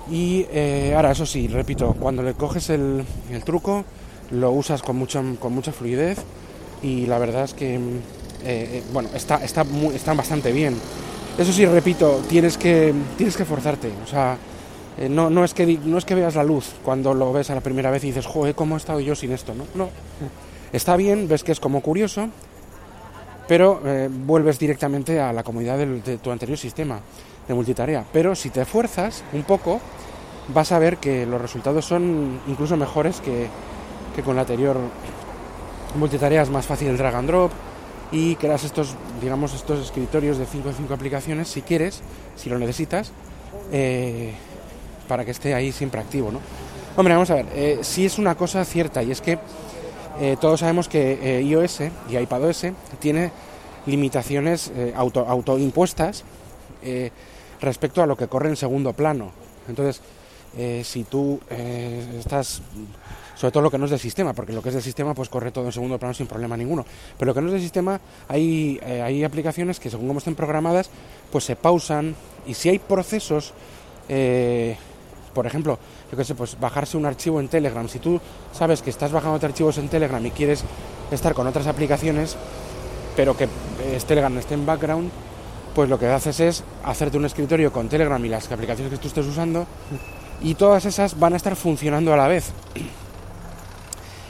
y 0.09 0.45
eh, 0.51 0.93
ahora, 0.95 1.11
eso 1.11 1.25
sí, 1.25 1.47
repito, 1.47 1.95
cuando 1.99 2.21
le 2.21 2.33
coges 2.33 2.69
el, 2.69 3.05
truco, 3.43 3.83
lo 4.31 4.51
usas 4.51 4.83
con 4.83 4.97
mucha, 4.97 5.23
con 5.39 5.53
mucha 5.53 5.71
fluidez 5.71 6.19
y 6.83 7.07
la 7.07 7.17
verdad 7.17 7.45
es 7.45 7.53
que, 7.53 7.75
eh, 7.75 7.79
eh, 8.43 8.83
bueno, 8.93 9.09
está, 9.15 9.43
está, 9.43 9.63
muy, 9.63 9.95
está 9.95 10.13
bastante 10.13 10.51
bien. 10.51 10.75
Eso 11.37 11.51
sí, 11.51 11.65
repito, 11.65 12.21
tienes 12.29 12.57
que, 12.57 12.93
tienes 13.17 13.35
que 13.35 13.45
forzarte, 13.45 13.91
o 14.03 14.07
sea, 14.07 14.37
no, 15.09 15.29
no, 15.29 15.43
es 15.43 15.53
que, 15.53 15.65
no 15.83 15.97
es 15.97 16.05
que 16.05 16.15
veas 16.15 16.35
la 16.35 16.43
luz 16.43 16.71
cuando 16.83 17.13
lo 17.13 17.33
ves 17.33 17.49
a 17.49 17.55
la 17.55 17.61
primera 17.61 17.91
vez 17.91 18.03
y 18.03 18.07
dices, 18.07 18.25
joder, 18.25 18.55
¿cómo 18.55 18.75
he 18.75 18.77
estado 18.77 19.01
yo 19.01 19.15
sin 19.15 19.33
esto? 19.33 19.53
No, 19.53 19.65
no. 19.75 19.89
Está 20.71 20.95
bien, 20.95 21.27
ves 21.27 21.43
que 21.43 21.51
es 21.51 21.59
como 21.59 21.81
curioso, 21.81 22.29
pero 23.47 23.81
vuelves 24.25 24.57
directamente 24.57 25.19
a 25.19 25.33
la 25.33 25.43
comodidad 25.43 25.77
de 25.77 26.17
tu 26.17 26.31
anterior 26.31 26.57
sistema 26.57 27.01
de 27.47 27.53
multitarea. 27.53 28.05
Pero 28.11 28.35
si 28.35 28.49
te 28.49 28.61
esfuerzas 28.61 29.23
un 29.33 29.43
poco, 29.43 29.79
vas 30.53 30.71
a 30.71 30.79
ver 30.79 30.97
que 30.97 31.25
los 31.25 31.41
resultados 31.41 31.85
son 31.85 32.39
incluso 32.47 32.77
mejores 32.77 33.21
que, 33.21 33.49
con 34.23 34.35
la 34.35 34.41
anterior 34.41 34.77
multitarea. 35.95 36.41
Es 36.41 36.49
más 36.49 36.65
fácil 36.65 36.89
el 36.89 36.97
drag 36.97 37.15
and 37.15 37.27
drop 37.27 37.51
y 38.11 38.35
creas 38.35 38.63
estos, 38.63 38.95
digamos, 39.21 39.53
estos 39.53 39.79
escritorios 39.79 40.37
de 40.37 40.45
5 40.45 40.69
en 40.69 40.75
5 40.75 40.93
aplicaciones 40.93 41.47
si 41.47 41.61
quieres, 41.61 42.01
si 42.35 42.49
lo 42.49 42.59
necesitas, 42.59 43.11
eh, 43.71 44.33
para 45.07 45.25
que 45.25 45.31
esté 45.31 45.53
ahí 45.53 45.71
siempre 45.71 46.01
activo, 46.01 46.31
¿no? 46.31 46.39
Hombre, 46.97 47.13
vamos 47.13 47.29
a 47.29 47.35
ver, 47.35 47.45
eh, 47.53 47.79
si 47.81 48.05
es 48.05 48.17
una 48.17 48.35
cosa 48.35 48.63
cierta 48.63 49.03
y 49.03 49.11
es 49.11 49.21
que 49.21 49.37
eh, 50.21 50.37
todos 50.39 50.61
sabemos 50.61 50.87
que 50.87 51.41
iOS 51.41 51.81
y 52.09 52.17
iPadOS 52.17 52.67
tiene 52.99 53.31
limitaciones 53.85 54.71
auto, 54.95 55.25
autoimpuestas 55.27 56.23
respecto 57.61 58.01
a 58.01 58.05
lo 58.05 58.15
que 58.15 58.27
corre 58.27 58.49
en 58.49 58.55
segundo 58.55 58.93
plano. 58.93 59.31
Entonces, 59.67 60.01
eh, 60.57 60.83
si 60.85 61.03
tú 61.03 61.37
eh, 61.49 62.17
estás, 62.17 62.61
sobre 63.35 63.51
todo 63.51 63.63
lo 63.63 63.71
que 63.71 63.77
no 63.77 63.85
es 63.85 63.91
del 63.91 63.99
sistema, 63.99 64.31
porque 64.31 64.53
lo 64.53 64.61
que 64.61 64.69
es 64.69 64.75
del 64.75 64.83
sistema 64.83 65.13
pues 65.13 65.27
corre 65.27 65.51
todo 65.51 65.65
en 65.65 65.73
segundo 65.73 65.99
plano 65.99 66.13
sin 66.13 66.27
problema 66.27 66.55
ninguno, 66.55 66.85
pero 67.17 67.27
lo 67.27 67.33
que 67.35 67.41
no 67.41 67.47
es 67.47 67.53
del 67.53 67.61
sistema 67.61 67.99
hay, 68.29 68.79
eh, 68.81 69.01
hay 69.01 69.25
aplicaciones 69.25 69.81
que 69.81 69.89
según 69.89 70.07
como 70.07 70.19
estén 70.19 70.35
programadas 70.35 70.89
pues 71.29 71.43
se 71.43 71.57
pausan 71.57 72.15
y 72.47 72.53
si 72.53 72.69
hay 72.69 72.79
procesos, 72.79 73.53
por 75.33 75.45
ejemplo, 75.45 75.79
yo 76.09 76.17
qué 76.17 76.23
sé, 76.23 76.35
pues 76.35 76.57
bajarse 76.57 76.95
un 76.95 77.05
archivo 77.05 77.41
en 77.41 77.49
Telegram, 77.49 77.89
si 77.89 77.99
tú 77.99 78.21
sabes 78.53 78.81
que 78.81 78.91
estás 78.91 79.11
bajando 79.11 79.45
archivos 79.45 79.77
en 79.79 79.89
Telegram 79.89 80.23
y 80.25 80.31
quieres 80.31 80.63
estar 81.11 81.33
con 81.33 81.47
otras 81.47 81.67
aplicaciones, 81.67 82.37
pero 83.15 83.35
que 83.35 83.49
Telegram 84.07 84.37
esté 84.37 84.53
en 84.53 84.65
background, 84.65 85.11
pues 85.75 85.89
lo 85.89 85.99
que 85.99 86.07
haces 86.07 86.39
es 86.39 86.63
hacerte 86.85 87.17
un 87.17 87.25
escritorio 87.25 87.71
con 87.71 87.89
Telegram 87.89 88.23
y 88.25 88.29
las 88.29 88.49
aplicaciones 88.49 88.93
que 88.93 88.97
tú 88.97 89.09
estés 89.09 89.25
usando 89.25 89.67
y 90.41 90.55
todas 90.55 90.85
esas 90.85 91.19
van 91.19 91.33
a 91.33 91.35
estar 91.35 91.55
funcionando 91.55 92.13
a 92.13 92.17
la 92.17 92.27
vez 92.27 92.51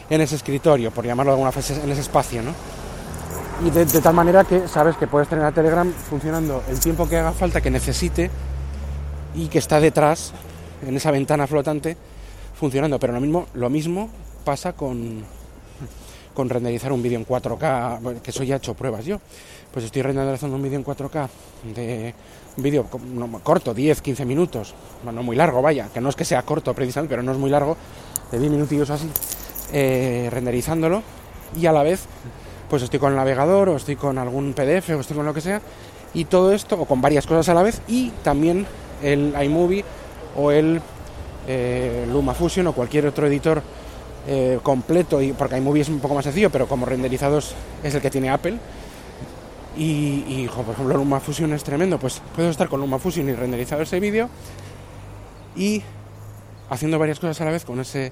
en 0.10 0.22
ese 0.22 0.36
escritorio, 0.36 0.92
por 0.92 1.06
llamarlo 1.06 1.32
de 1.32 1.36
alguna 1.36 1.52
forma, 1.52 1.84
en 1.84 1.92
ese 1.92 2.02
espacio, 2.02 2.42
¿no? 2.42 2.52
Y 3.66 3.70
de, 3.70 3.86
tal 3.86 4.14
manera 4.14 4.44
que 4.44 4.68
sabes 4.68 4.98
que 4.98 5.08
puedes 5.08 5.30
tener 5.30 5.46
a 5.46 5.52
Telegram 5.52 5.90
funcionando 5.92 6.64
el 6.68 6.80
tiempo 6.80 7.08
que 7.08 7.18
haga 7.18 7.32
falta, 7.32 7.62
que 7.62 7.72
necesite 7.72 8.30
y 9.34 9.48
que 9.48 9.60
está 9.60 9.80
detrás, 9.80 10.34
en 10.86 10.98
esa 10.98 11.12
ventana 11.12 11.48
flotante, 11.48 11.96
funcionando. 12.60 13.00
Pero 13.00 13.14
lo 13.14 13.22
mismo, 13.22 13.48
lo 13.54 13.70
mismo 13.70 14.10
pasa 14.44 14.74
con, 14.74 15.24
con 16.36 16.50
renderizar 16.50 16.92
un 16.92 17.02
vídeo 17.02 17.18
en 17.18 17.26
4K, 17.26 18.22
que 18.22 18.30
eso 18.30 18.44
ya 18.44 18.56
he 18.56 18.58
hecho 18.58 18.76
pruebas 18.76 19.06
yo. 19.06 19.20
Pues 19.74 19.86
estoy 19.86 20.04
renderizando 20.04 20.56
un 20.56 20.62
vídeo 20.62 20.78
en 20.78 20.86
4K 20.86 21.28
de 21.74 22.14
un 22.58 22.64
vídeo 22.64 22.86
corto, 23.44 23.74
10, 23.74 24.02
15 24.02 24.26
minutos, 24.26 24.76
no 25.04 25.24
muy 25.24 25.36
largo, 25.36 25.62
vaya, 25.62 25.90
que 25.94 26.00
no 26.00 26.10
es 26.10 26.16
que 26.16 26.26
sea 26.26 26.44
corto 26.44 26.74
precisamente, 26.74 27.12
pero 27.12 27.24
no 27.24 27.32
es 27.32 27.38
muy 27.38 27.50
largo, 27.50 27.76
de 28.32 28.40
10 28.40 28.52
minutillos 28.52 28.90
así, 28.90 29.10
eh, 29.74 30.30
renderizándolo. 30.32 31.02
Y 31.58 31.66
a 31.66 31.72
la 31.72 31.84
vez 31.84 32.06
pues 32.70 32.84
estoy 32.84 33.00
con 33.00 33.12
el 33.12 33.16
navegador 33.16 33.70
o 33.70 33.76
estoy 33.76 33.96
con 33.96 34.18
algún 34.18 34.54
PDF 34.54 34.90
o 34.92 35.00
estoy 35.00 35.16
con 35.16 35.26
lo 35.26 35.34
que 35.34 35.42
sea 35.42 35.62
y 36.14 36.26
todo 36.26 36.52
esto 36.54 36.80
o 36.80 36.86
con 36.86 37.02
varias 37.02 37.28
cosas 37.28 37.50
a 37.50 37.54
la 37.54 37.64
vez 37.64 37.82
y 37.88 38.10
también 38.24 38.66
el 39.04 39.34
iMovie 39.44 39.84
o 40.36 40.52
el 40.52 40.82
eh, 41.48 42.06
LumaFusion 42.12 42.68
o 42.68 42.74
cualquier 42.74 43.08
otro 43.08 43.28
editor 43.28 43.62
eh, 44.28 44.60
completo 44.64 45.22
y 45.22 45.34
porque 45.34 45.58
iMovie 45.58 45.82
es 45.82 45.90
un 45.90 46.00
poco 46.00 46.16
más 46.16 46.24
sencillo 46.24 46.50
pero 46.50 46.68
como 46.68 46.86
renderizados 46.86 47.54
es 47.84 47.94
el 47.94 48.02
que 48.02 48.10
tiene 48.10 48.30
Apple 48.30 48.58
Y, 49.78 50.48
por 50.48 50.74
ejemplo, 50.74 50.98
LumaFusion 50.98 51.52
es 51.54 51.64
tremendo. 51.64 52.00
Pues 52.00 52.22
puedo 52.34 52.50
estar 52.50 52.70
con 52.70 52.80
LumaFusion 52.80 53.28
y 53.28 53.34
renderizado 53.34 53.82
ese 53.82 54.00
vídeo 54.00 54.30
y 55.56 55.82
haciendo 56.70 56.98
varias 57.00 57.20
cosas 57.20 57.40
a 57.42 57.46
la 57.46 57.52
vez 57.52 57.66
con 57.66 57.80
ese, 57.80 58.12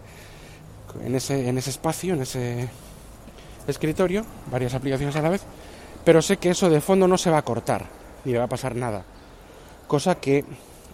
en, 1.06 1.16
ese, 1.16 1.48
en 1.48 1.58
ese 1.58 1.70
espacio, 1.70 2.14
en 2.14 2.22
ese 2.22 2.70
escritorio, 3.68 4.26
varias 4.52 4.74
aplicaciones 4.74 5.16
a 5.16 5.22
la 5.22 5.30
vez, 5.30 5.42
pero 6.04 6.22
sé 6.22 6.38
que 6.38 6.50
eso 6.50 6.70
de 6.70 6.82
fondo 6.82 7.08
no 7.08 7.18
se 7.18 7.30
va 7.30 7.40
a 7.40 7.42
cortar, 7.44 7.86
ni 8.26 8.34
va 8.34 8.44
a 8.44 8.48
pasar 8.48 8.76
nada. 8.76 9.04
Cosa 9.88 10.16
que 10.16 10.46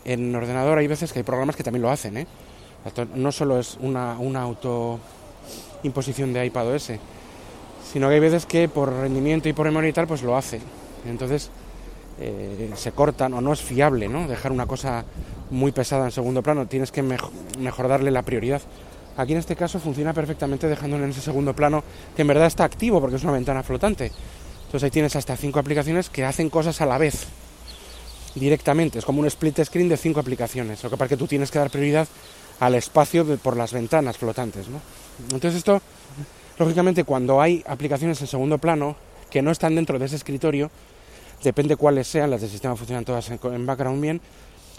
en 0.05 0.35
ordenador 0.35 0.77
hay 0.77 0.88
veces 0.88 1.11
que 1.11 1.19
hay 1.19 1.23
programas 1.23 1.55
que 1.55 1.63
también 1.63 1.81
lo 1.81 1.89
hacen, 1.89 2.17
¿eh? 2.17 2.27
No 3.15 3.31
solo 3.31 3.59
es 3.59 3.77
una, 3.81 4.17
una 4.19 4.41
auto 4.41 5.00
imposición 5.83 6.33
de 6.33 6.45
iPadOS, 6.45 6.91
sino 7.91 8.07
que 8.07 8.13
hay 8.15 8.19
veces 8.19 8.45
que 8.45 8.69
por 8.69 8.91
rendimiento 8.91 9.50
y 9.50 9.53
por 9.53 9.65
memoria 9.65 9.89
y 9.89 9.93
tal, 9.93 10.07
pues 10.07 10.21
lo 10.24 10.36
hace. 10.36 10.59
Entonces 11.07 11.50
eh, 12.19 12.69
se 12.75 12.91
cortan 12.91 13.33
o 13.33 13.41
no 13.41 13.53
es 13.53 13.62
fiable, 13.62 14.07
¿no? 14.07 14.27
Dejar 14.27 14.51
una 14.51 14.65
cosa 14.65 15.05
muy 15.50 15.71
pesada 15.71 16.05
en 16.05 16.12
segundo 16.12 16.43
plano, 16.43 16.67
tienes 16.67 16.91
que 16.91 17.01
mejor 17.01 17.88
darle 17.88 18.12
la 18.12 18.21
prioridad. 18.21 18.62
Aquí 19.17 19.33
en 19.33 19.39
este 19.39 19.55
caso 19.55 19.79
funciona 19.79 20.13
perfectamente 20.13 20.67
dejándolo 20.67 21.03
en 21.03 21.12
ese 21.12 21.21
segundo 21.21 21.53
plano, 21.53 21.83
que 22.15 22.21
en 22.21 22.27
verdad 22.27 22.48
está 22.48 22.63
activo 22.63 23.01
porque 23.01 23.15
es 23.15 23.24
una 23.24 23.33
ventana 23.33 23.63
flotante. 23.63 24.12
Entonces 24.65 24.83
ahí 24.83 24.91
tienes 24.91 25.15
hasta 25.15 25.36
cinco 25.36 25.59
aplicaciones 25.59 26.09
que 26.09 26.24
hacen 26.24 26.50
cosas 26.50 26.79
a 26.81 26.86
la 26.86 26.98
vez, 26.98 27.25
directamente. 28.36 29.00
Es 29.00 29.05
como 29.05 29.19
un 29.19 29.25
split 29.25 29.63
screen 29.63 29.89
de 29.89 29.98
cinco 29.98 30.19
aplicaciones. 30.19 30.83
Lo 30.83 30.89
que 30.89 30.98
pasa 30.98 31.09
que 31.09 31.17
tú 31.17 31.25
tienes 31.25 31.50
que 31.50 31.57
dar 31.59 31.69
prioridad 31.71 32.07
al 32.59 32.75
espacio 32.75 33.25
por 33.37 33.57
las 33.57 33.73
ventanas 33.73 34.17
flotantes. 34.17 34.67
¿no? 34.67 34.79
Entonces 35.25 35.55
esto, 35.55 35.81
lógicamente, 36.57 37.03
cuando 37.03 37.41
hay 37.41 37.63
aplicaciones 37.67 38.19
en 38.21 38.27
segundo 38.27 38.57
plano 38.57 38.95
que 39.29 39.41
no 39.41 39.51
están 39.51 39.75
dentro 39.75 39.99
de 39.99 40.05
ese 40.05 40.15
escritorio, 40.15 40.69
depende 41.43 41.75
cuáles 41.75 42.07
sean, 42.07 42.29
las 42.29 42.41
del 42.41 42.49
sistema 42.49 42.75
funcionan 42.75 43.05
todas 43.05 43.29
en, 43.29 43.65
background 43.65 44.01
bien, 44.01 44.21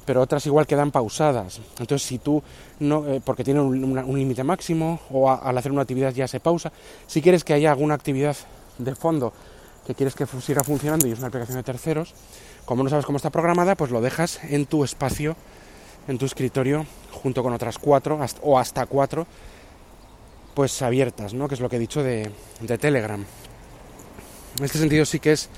pero 0.04 0.20
otras 0.20 0.44
igual 0.46 0.66
quedan 0.66 0.90
pausadas. 0.90 1.60
Entonces, 1.78 2.06
si 2.06 2.18
tú 2.18 2.42
no, 2.80 3.06
eh, 3.06 3.20
porque 3.24 3.44
tiene 3.44 3.60
un, 3.60 4.18
límite 4.18 4.44
máximo 4.44 5.00
o 5.10 5.30
al 5.30 5.56
hacer 5.56 5.72
una 5.72 5.82
actividad 5.82 6.12
ya 6.12 6.26
se 6.26 6.40
pausa, 6.40 6.72
si 7.06 7.22
quieres 7.22 7.44
que 7.44 7.54
haya 7.54 7.70
alguna 7.70 7.94
actividad 7.94 8.36
de 8.78 8.94
fondo 8.94 9.32
que 9.86 9.94
quieres 9.94 10.14
que 10.14 10.26
siga 10.26 10.62
funcionando 10.62 11.06
y 11.06 11.12
es 11.12 11.18
una 11.18 11.28
aplicación 11.28 11.56
de 11.56 11.62
terceros, 11.62 12.14
como 12.64 12.82
no 12.82 12.90
sabes 12.90 13.06
cómo 13.06 13.16
está 13.16 13.30
programada, 13.30 13.74
pues 13.74 13.90
lo 13.90 14.00
dejas 14.00 14.40
en 14.44 14.66
tu 14.66 14.84
espacio, 14.84 15.36
en 16.06 16.18
tu 16.18 16.26
escritorio, 16.26 16.86
junto 17.10 17.42
con 17.42 17.52
otras 17.52 17.78
cuatro 17.78 18.18
o 18.42 18.58
hasta 18.58 18.86
cuatro, 18.86 19.26
pues 20.54 20.82
abiertas, 20.82 21.34
¿no? 21.34 21.48
Que 21.48 21.54
es 21.54 21.60
lo 21.60 21.68
que 21.68 21.76
he 21.76 21.80
dicho 21.80 22.02
de, 22.02 22.30
de 22.60 22.78
Telegram. 22.78 23.24
En 24.58 24.64
este 24.64 24.78
sentido 24.78 25.04
sí 25.04 25.20
que 25.20 25.32
es 25.32 25.48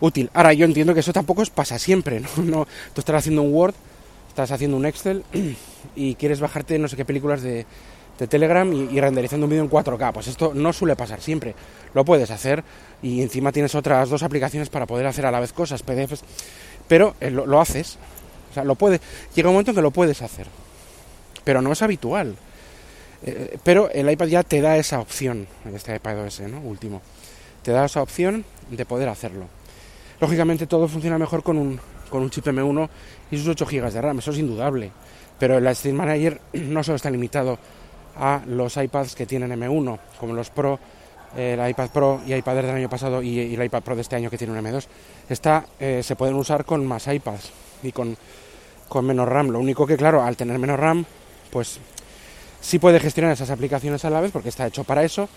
útil. 0.00 0.30
Ahora, 0.34 0.52
yo 0.52 0.64
entiendo 0.64 0.94
que 0.94 1.00
eso 1.00 1.12
tampoco 1.12 1.42
pasa 1.54 1.78
siempre, 1.78 2.20
¿no? 2.20 2.28
no 2.44 2.66
tú 2.94 3.00
estás 3.00 3.16
haciendo 3.16 3.42
un 3.42 3.52
Word, 3.54 3.74
estás 4.28 4.50
haciendo 4.50 4.76
un 4.76 4.86
Excel 4.86 5.24
y 5.96 6.14
quieres 6.14 6.40
bajarte 6.40 6.78
no 6.78 6.88
sé 6.88 6.96
qué 6.96 7.04
películas 7.04 7.42
de, 7.42 7.66
Telegram 8.28 8.72
y, 8.72 9.00
renderizando 9.00 9.46
un 9.46 9.50
vídeo 9.50 9.62
en 9.62 9.70
4K. 9.70 10.12
Pues 10.12 10.26
esto 10.26 10.50
no 10.52 10.72
suele 10.72 10.96
pasar 10.96 11.20
siempre. 11.20 11.54
Lo 11.94 12.04
puedes 12.04 12.32
hacer 12.32 12.64
y 13.00 13.22
encima 13.22 13.52
tienes 13.52 13.76
otras 13.76 14.10
dos 14.10 14.24
aplicaciones 14.24 14.70
para 14.70 14.86
poder 14.86 15.06
hacer 15.06 15.24
a 15.24 15.30
la 15.30 15.38
vez 15.38 15.52
cosas, 15.52 15.84
PDFs, 15.84 16.24
pero 16.88 17.14
eh, 17.20 17.30
lo, 17.30 17.60
haces. 17.60 17.96
O 18.50 18.54
sea, 18.54 18.64
lo 18.64 18.74
puede, 18.74 19.00
llega 19.36 19.50
un 19.50 19.54
momento 19.54 19.70
en 19.70 19.76
que 19.76 19.82
lo 19.82 19.92
puedes 19.92 20.20
hacer, 20.22 20.48
pero 21.48 21.62
no 21.62 21.72
es 21.72 21.80
habitual. 21.80 22.36
Eh, 23.22 23.56
pero 23.64 23.88
el 23.90 24.10
iPad 24.10 24.26
ya 24.26 24.42
te 24.42 24.60
da 24.60 24.76
esa 24.76 25.00
opción, 25.00 25.46
este 25.74 25.96
iPad 25.96 26.26
OS, 26.26 26.40
¿no? 26.40 26.60
Último. 26.60 27.00
Te 27.62 27.72
da 27.72 27.86
esa 27.86 28.02
opción 28.02 28.44
de 28.70 28.84
poder 28.84 29.08
hacerlo. 29.08 29.46
Lógicamente 30.20 30.66
todo 30.66 30.86
funciona 30.88 31.16
mejor 31.16 31.42
con 31.42 31.56
un, 31.56 31.80
con 32.10 32.20
un 32.20 32.28
chip 32.28 32.44
M1 32.44 32.90
y 33.30 33.38
sus 33.38 33.48
8 33.48 33.64
GB 33.64 33.90
de 33.90 34.02
RAM, 34.02 34.18
eso 34.18 34.30
es 34.30 34.36
indudable. 34.36 34.90
Pero 35.38 35.56
el 35.56 35.74
Stream 35.74 35.96
Manager 35.96 36.38
no 36.52 36.84
solo 36.84 36.96
está 36.96 37.10
limitado 37.10 37.58
a 38.18 38.42
los 38.46 38.76
iPads 38.76 39.14
que 39.14 39.24
tienen 39.24 39.50
M1, 39.50 39.98
como 40.20 40.34
los 40.34 40.50
Pro, 40.50 40.78
el 41.34 41.66
iPad 41.66 41.88
Pro 41.88 42.20
y 42.26 42.34
iPad 42.34 42.56
del 42.56 42.68
año 42.68 42.90
pasado 42.90 43.22
y, 43.22 43.54
el 43.54 43.64
iPad 43.64 43.82
Pro 43.82 43.94
de 43.96 44.02
este 44.02 44.16
año 44.16 44.28
que 44.28 44.36
tiene 44.36 44.52
un 44.52 44.62
M2. 44.62 44.84
Está, 45.30 45.64
eh, 45.80 46.02
se 46.04 46.14
pueden 46.14 46.34
usar 46.34 46.66
con 46.66 46.84
más 46.84 47.06
iPads 47.06 47.52
y 47.84 47.92
con, 47.92 48.18
con 48.86 49.06
menos 49.06 49.26
RAM. 49.26 49.48
Lo 49.48 49.60
único 49.60 49.86
que, 49.86 49.96
claro, 49.96 50.22
al 50.22 50.36
tener 50.36 50.58
menos 50.58 50.78
RAM, 50.78 51.06
pues 51.48 51.78
sí 52.60 52.78
puede 52.78 53.00
gestionar 53.00 53.32
esas 53.32 53.50
aplicaciones 53.50 54.04
a 54.04 54.10
la 54.10 54.20
vez 54.20 54.32
porque 54.32 54.48
está 54.48 54.66
hecho 54.66 54.84
para 54.84 55.04
eso, 55.04 55.28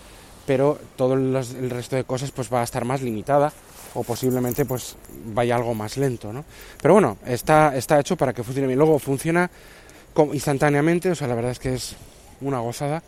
pero 0.46 0.78
todo 0.96 1.14
el 1.14 1.70
resto 1.70 1.96
de 1.96 2.04
cosas 2.04 2.30
pues 2.30 2.52
va 2.52 2.60
a 2.60 2.64
estar 2.64 2.84
más 2.84 3.02
limitada 3.02 3.52
o 3.94 4.02
posiblemente 4.02 4.64
pues 4.64 4.96
vaya 5.26 5.56
algo 5.56 5.74
más 5.74 5.96
lento, 5.96 6.32
¿no? 6.32 6.44
Pero 6.80 6.94
bueno, 6.94 7.18
está, 7.26 7.76
está 7.76 8.00
hecho 8.00 8.16
para 8.16 8.32
que 8.32 8.42
funcione 8.42 8.66
bien. 8.66 8.78
Luego 8.78 8.98
funciona 8.98 9.50
instantáneamente, 10.32 11.10
o 11.10 11.14
sea, 11.14 11.28
la 11.28 11.34
verdad 11.34 11.52
es 11.52 11.58
que 11.58 11.74
es 11.74 11.96
una 12.40 12.60
gozada 12.60 13.02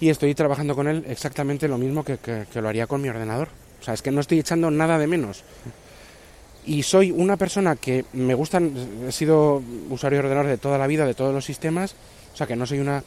y 0.00 0.08
estoy 0.08 0.34
trabajando 0.34 0.74
con 0.74 0.88
él 0.88 1.04
exactamente 1.08 1.68
lo 1.68 1.78
mismo 1.78 2.04
que, 2.04 2.46
lo 2.54 2.68
haría 2.68 2.86
con 2.86 3.02
mi 3.02 3.08
ordenador. 3.08 3.48
O 3.80 3.84
sea, 3.84 3.94
es 3.94 4.02
que 4.02 4.10
no 4.10 4.20
estoy 4.20 4.38
echando 4.38 4.70
nada 4.70 4.98
de 4.98 5.06
menos. 5.06 5.42
Y 6.66 6.82
soy 6.82 7.10
una 7.10 7.36
persona 7.36 7.76
que 7.76 8.04
me 8.12 8.34
gustan, 8.34 8.72
he 9.08 9.12
sido 9.12 9.62
usuario 9.88 10.18
de 10.18 10.24
ordenador 10.26 10.50
de 10.50 10.58
toda 10.58 10.78
la 10.78 10.86
vida, 10.86 11.06
de 11.06 11.14
todos 11.14 11.34
los 11.34 11.44
sistemas, 11.44 11.94
o 12.32 12.36
sea 12.36 12.46
que 12.46 12.56
no 12.56 12.66
soy 12.66 12.78
una 12.80 13.02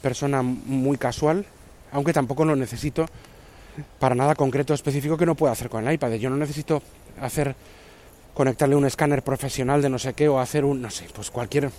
persona 0.00 0.42
muy 0.42 0.98
casual, 0.98 1.46
aunque 1.92 2.12
tampoco 2.12 2.44
lo 2.44 2.56
necesito 2.56 3.06
para 3.98 4.14
nada 4.14 4.34
concreto 4.34 4.74
específico 4.74 5.16
que 5.16 5.26
no 5.26 5.34
pueda 5.34 5.52
hacer 5.52 5.68
con 5.68 5.86
el 5.86 5.94
iPad. 5.94 6.12
Yo 6.14 6.30
no 6.30 6.36
necesito 6.36 6.82
hacer 7.20 7.54
conectarle 8.34 8.76
un 8.76 8.84
escáner 8.84 9.22
profesional 9.22 9.82
de 9.82 9.88
no 9.88 9.98
sé 9.98 10.14
qué 10.14 10.28
o 10.28 10.38
hacer 10.38 10.64
un, 10.64 10.82
no 10.82 10.90
sé, 10.90 11.06
pues 11.14 11.30
cualquier 11.30 11.70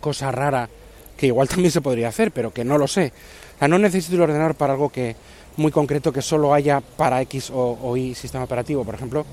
cosa 0.00 0.30
rara 0.30 0.68
que 1.16 1.26
igual 1.26 1.48
también 1.48 1.70
se 1.70 1.80
podría 1.80 2.08
hacer, 2.08 2.30
pero 2.32 2.52
que 2.52 2.64
no 2.64 2.78
lo 2.78 2.86
sé. 2.86 3.12
O 3.56 3.58
sea, 3.58 3.68
no 3.68 3.78
necesito 3.78 4.16
el 4.16 4.22
ordenador 4.22 4.54
para 4.54 4.74
algo 4.74 4.88
que 4.88 5.16
muy 5.56 5.72
concreto 5.72 6.12
que 6.12 6.22
solo 6.22 6.52
haya 6.52 6.80
para 6.80 7.20
X 7.22 7.50
o, 7.52 7.96
Y 7.96 8.14
sistema 8.14 8.44
operativo. 8.44 8.84
Por 8.84 8.94
ejemplo, 8.94 9.24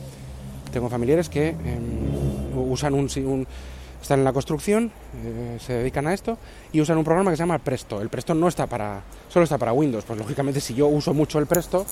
tengo 0.71 0.89
familiares 0.89 1.29
que 1.29 1.49
em, 1.49 2.55
usan 2.55 2.93
un, 2.93 3.09
un 3.25 3.47
están 4.03 4.19
en 4.19 4.25
la 4.25 4.33
construcción, 4.33 4.91
eh, 5.23 5.57
se 5.65 5.73
dedican 5.73 6.07
a 6.07 6.13
esto 6.13 6.37
y 6.73 6.81
usan 6.81 6.97
un 6.97 7.05
programa 7.05 7.31
que 7.31 7.37
se 7.37 7.43
llama 7.43 7.57
Presto. 7.57 8.01
El 8.01 8.09
Presto 8.09 8.33
no 8.33 8.49
está 8.49 8.67
para, 8.67 9.01
solo 9.29 9.45
está 9.45 9.57
para 9.57 9.71
Windows. 9.71 10.03
Pues 10.03 10.19
lógicamente 10.19 10.59
si 10.59 10.73
yo 10.73 10.87
uso 10.87 11.13
mucho 11.13 11.39
el 11.39 11.47
Presto 11.47 11.85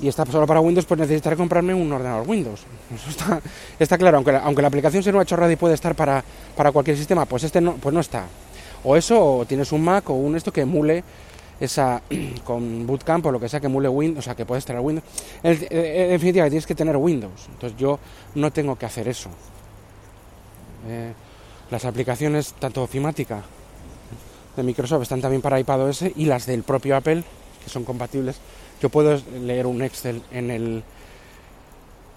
y 0.00 0.08
está 0.08 0.26
solo 0.26 0.44
para 0.44 0.60
Windows, 0.60 0.86
pues 0.86 0.98
necesitaré 0.98 1.36
comprarme 1.36 1.72
un 1.72 1.90
ordenador 1.92 2.28
Windows. 2.28 2.64
Eso 2.94 3.10
está, 3.10 3.40
está 3.78 3.96
claro, 3.96 4.16
aunque 4.16 4.32
la, 4.32 4.40
aunque 4.40 4.60
la 4.60 4.68
aplicación 4.68 5.04
sea 5.04 5.12
una 5.12 5.24
chorrada 5.24 5.52
y 5.52 5.56
puede 5.56 5.74
estar 5.74 5.94
para, 5.94 6.24
para 6.56 6.72
cualquier 6.72 6.96
sistema, 6.96 7.26
pues 7.26 7.44
este 7.44 7.60
no, 7.60 7.74
pues 7.74 7.94
no 7.94 8.00
está. 8.00 8.24
O 8.82 8.96
eso, 8.96 9.38
o 9.38 9.46
tienes 9.46 9.70
un 9.70 9.84
Mac 9.84 10.10
o 10.10 10.14
un 10.14 10.34
esto 10.34 10.52
que 10.52 10.62
emule 10.62 11.04
esa 11.60 12.02
con 12.44 12.88
Bootcamp 12.88 13.24
o 13.24 13.30
lo 13.30 13.38
que 13.38 13.48
sea 13.48 13.60
que 13.60 13.66
emule 13.66 13.88
Windows, 13.88 14.18
o 14.18 14.22
sea 14.24 14.34
que 14.34 14.44
puedes 14.44 14.64
tener 14.64 14.82
Windows. 14.82 15.06
En, 15.44 15.52
en, 15.70 16.10
definitiva, 16.10 16.46
tienes 16.46 16.66
que 16.66 16.74
tener 16.74 16.96
Windows. 16.96 17.46
Entonces 17.52 17.78
yo 17.78 18.00
no 18.34 18.50
tengo 18.50 18.74
que 18.74 18.86
hacer 18.86 19.06
eso. 19.06 19.30
Eh, 20.88 21.12
las 21.70 21.84
aplicaciones, 21.84 22.52
tanto 22.54 22.82
ofimática 22.82 23.42
de 24.56 24.62
Microsoft, 24.62 25.02
están 25.02 25.20
también 25.20 25.42
para 25.42 25.60
iPadOS 25.60 26.02
y 26.16 26.24
las 26.24 26.46
del 26.46 26.62
propio 26.62 26.96
Apple, 26.96 27.22
que 27.62 27.70
son 27.70 27.84
compatibles. 27.84 28.36
Yo 28.80 28.88
puedo 28.88 29.20
leer 29.42 29.66
un 29.66 29.82
Excel 29.82 30.22
en 30.30 30.50
el, 30.50 30.82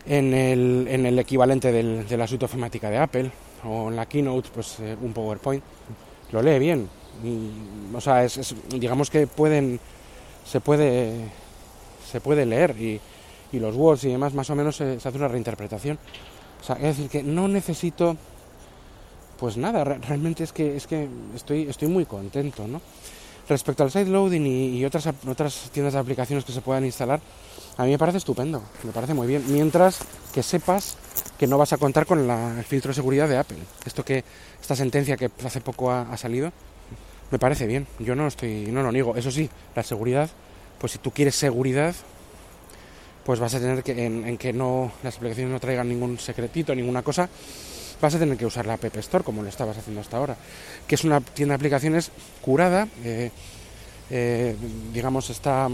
en 0.06 0.34
el, 0.34 0.88
en 0.90 1.06
el 1.06 1.20
equivalente 1.20 1.72
del, 1.72 2.08
de 2.08 2.18
la 2.18 2.28
suite 2.28 2.46
ofimática 2.46 2.90
de 2.90 2.98
Apple 2.98 3.32
o 3.64 3.90
en 3.90 3.96
la 3.96 4.06
Keynote, 4.06 4.50
pues 4.54 4.80
eh, 4.80 4.96
un 5.02 5.14
PowerPoint. 5.14 5.64
Lo 6.32 6.42
lee 6.42 6.60
bien. 6.60 6.88
O 7.94 8.00
sea, 8.00 8.24
es, 8.24 8.56
digamos 8.70 9.10
que 9.10 9.28
pueden, 9.28 9.80
se 10.46 10.62
puede, 10.62 11.14
se 12.10 12.22
puede 12.22 12.46
leer 12.46 12.76
y, 12.80 13.02
y 13.52 13.60
los 13.60 13.76
words 13.76 14.04
y 14.06 14.10
demás, 14.10 14.34
más 14.34 14.50
o 14.50 14.56
menos 14.56 14.78
se, 14.78 15.00
se 15.00 15.10
hace 15.10 15.18
una 15.18 15.28
reinterpretación. 15.28 15.98
O 16.62 16.64
sea, 16.64 16.76
es 16.76 16.98
decir, 16.98 17.10
que 17.10 17.24
no 17.24 17.48
necesito 17.48 18.16
pues 19.40 19.58
nada, 19.58 19.84
realmente 19.84 20.44
es 20.44 20.52
que, 20.52 20.76
es 20.76 20.86
que 20.86 21.08
estoy, 21.36 21.64
estoy 21.70 21.88
muy 21.88 22.06
contento, 22.06 22.68
¿no? 22.68 22.82
Respecto 23.48 23.84
al 23.84 23.92
sideloading 23.92 24.46
y, 24.46 24.78
y 24.78 24.86
otras, 24.86 25.08
otras 25.28 25.70
tiendas 25.72 25.94
de 25.94 26.00
aplicaciones 26.00 26.46
que 26.46 26.52
se 26.52 26.62
puedan 26.62 26.86
instalar, 26.86 27.20
a 27.78 27.86
mí 27.86 27.92
me 27.92 27.98
parece 27.98 28.18
estupendo, 28.18 28.62
me 28.84 28.92
parece 28.92 29.14
muy 29.14 29.26
bien. 29.26 29.44
Mientras 29.48 30.00
que 30.34 30.44
sepas 30.44 30.98
que 31.38 31.48
no 31.48 31.58
vas 31.58 31.72
a 31.72 31.78
contar 31.78 32.06
con 32.06 32.28
la, 32.28 32.58
el 32.58 32.66
filtro 32.66 32.90
de 32.90 32.96
seguridad 32.96 33.30
de 33.30 33.38
Apple. 33.38 33.58
Esto 33.86 34.04
que, 34.04 34.26
esta 34.62 34.76
sentencia 34.76 35.16
que 35.16 35.32
hace 35.46 35.62
poco 35.62 35.90
ha, 35.90 36.18
salido, 36.18 36.52
me 37.32 37.40
parece 37.40 37.66
bien. 37.66 37.88
Yo 37.98 38.16
no 38.16 38.28
estoy, 38.28 38.68
no 38.70 38.84
lo 38.84 38.92
niego. 38.92 39.16
Eso 39.16 39.32
sí, 39.32 39.50
la 39.74 39.84
seguridad, 39.84 40.30
pues 40.78 40.92
si 40.92 40.98
tú 40.98 41.12
quieres 41.12 41.36
seguridad, 41.36 41.96
pues 43.24 43.40
vas 43.40 43.54
a 43.56 43.60
tener 43.60 43.82
que, 43.82 44.06
en, 44.06 44.28
en 44.28 44.38
que 44.38 44.52
no, 44.52 44.92
las 45.02 45.16
aplicaciones 45.16 45.54
no 45.54 45.60
traigan 45.62 45.88
ningún 45.88 46.20
secretito, 46.20 46.76
ninguna 46.76 47.02
cosa, 47.02 47.30
vas 48.02 48.16
a 48.16 48.20
tener 48.20 48.38
que 48.38 48.46
usar 48.46 48.66
la 48.66 48.74
App 48.74 48.96
Store 48.98 49.24
como 49.24 49.44
lo 49.44 49.50
estabas 49.50 49.78
haciendo 49.78 50.02
hasta 50.02 50.18
ahora, 50.18 50.38
que 50.88 50.96
es 50.96 51.04
una 51.04 51.22
tienda 51.22 51.54
de 51.54 51.56
aplicaciones 51.58 52.12
curada, 52.42 52.88
eh, 53.04 53.32
eh, 54.10 54.56
digamos, 54.94 55.30
está 55.30 55.70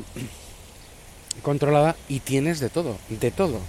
controlada 1.41 1.95
y 2.09 2.19
tienes 2.19 2.59
de 2.59 2.69
todo, 2.69 2.97
de 3.09 3.31
todo. 3.31 3.59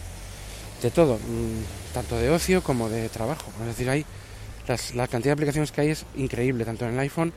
de 0.83 0.91
todo, 0.91 1.17
mm, 1.17 1.95
tanto 1.95 2.19
de 2.19 2.29
ocio 2.29 2.63
como 2.63 2.91
de 2.91 3.09
trabajo. 3.09 3.51
Es 3.61 3.67
decir, 3.67 3.89
hay 3.89 4.05
la 4.95 5.09
cantidad 5.09 5.31
de 5.31 5.33
aplicaciones 5.33 5.73
que 5.73 5.81
hay 5.81 5.89
es 5.89 6.05
increíble, 6.17 6.67
tanto 6.67 6.85
en 6.85 6.93
el 6.93 7.01
iPhone 7.01 7.33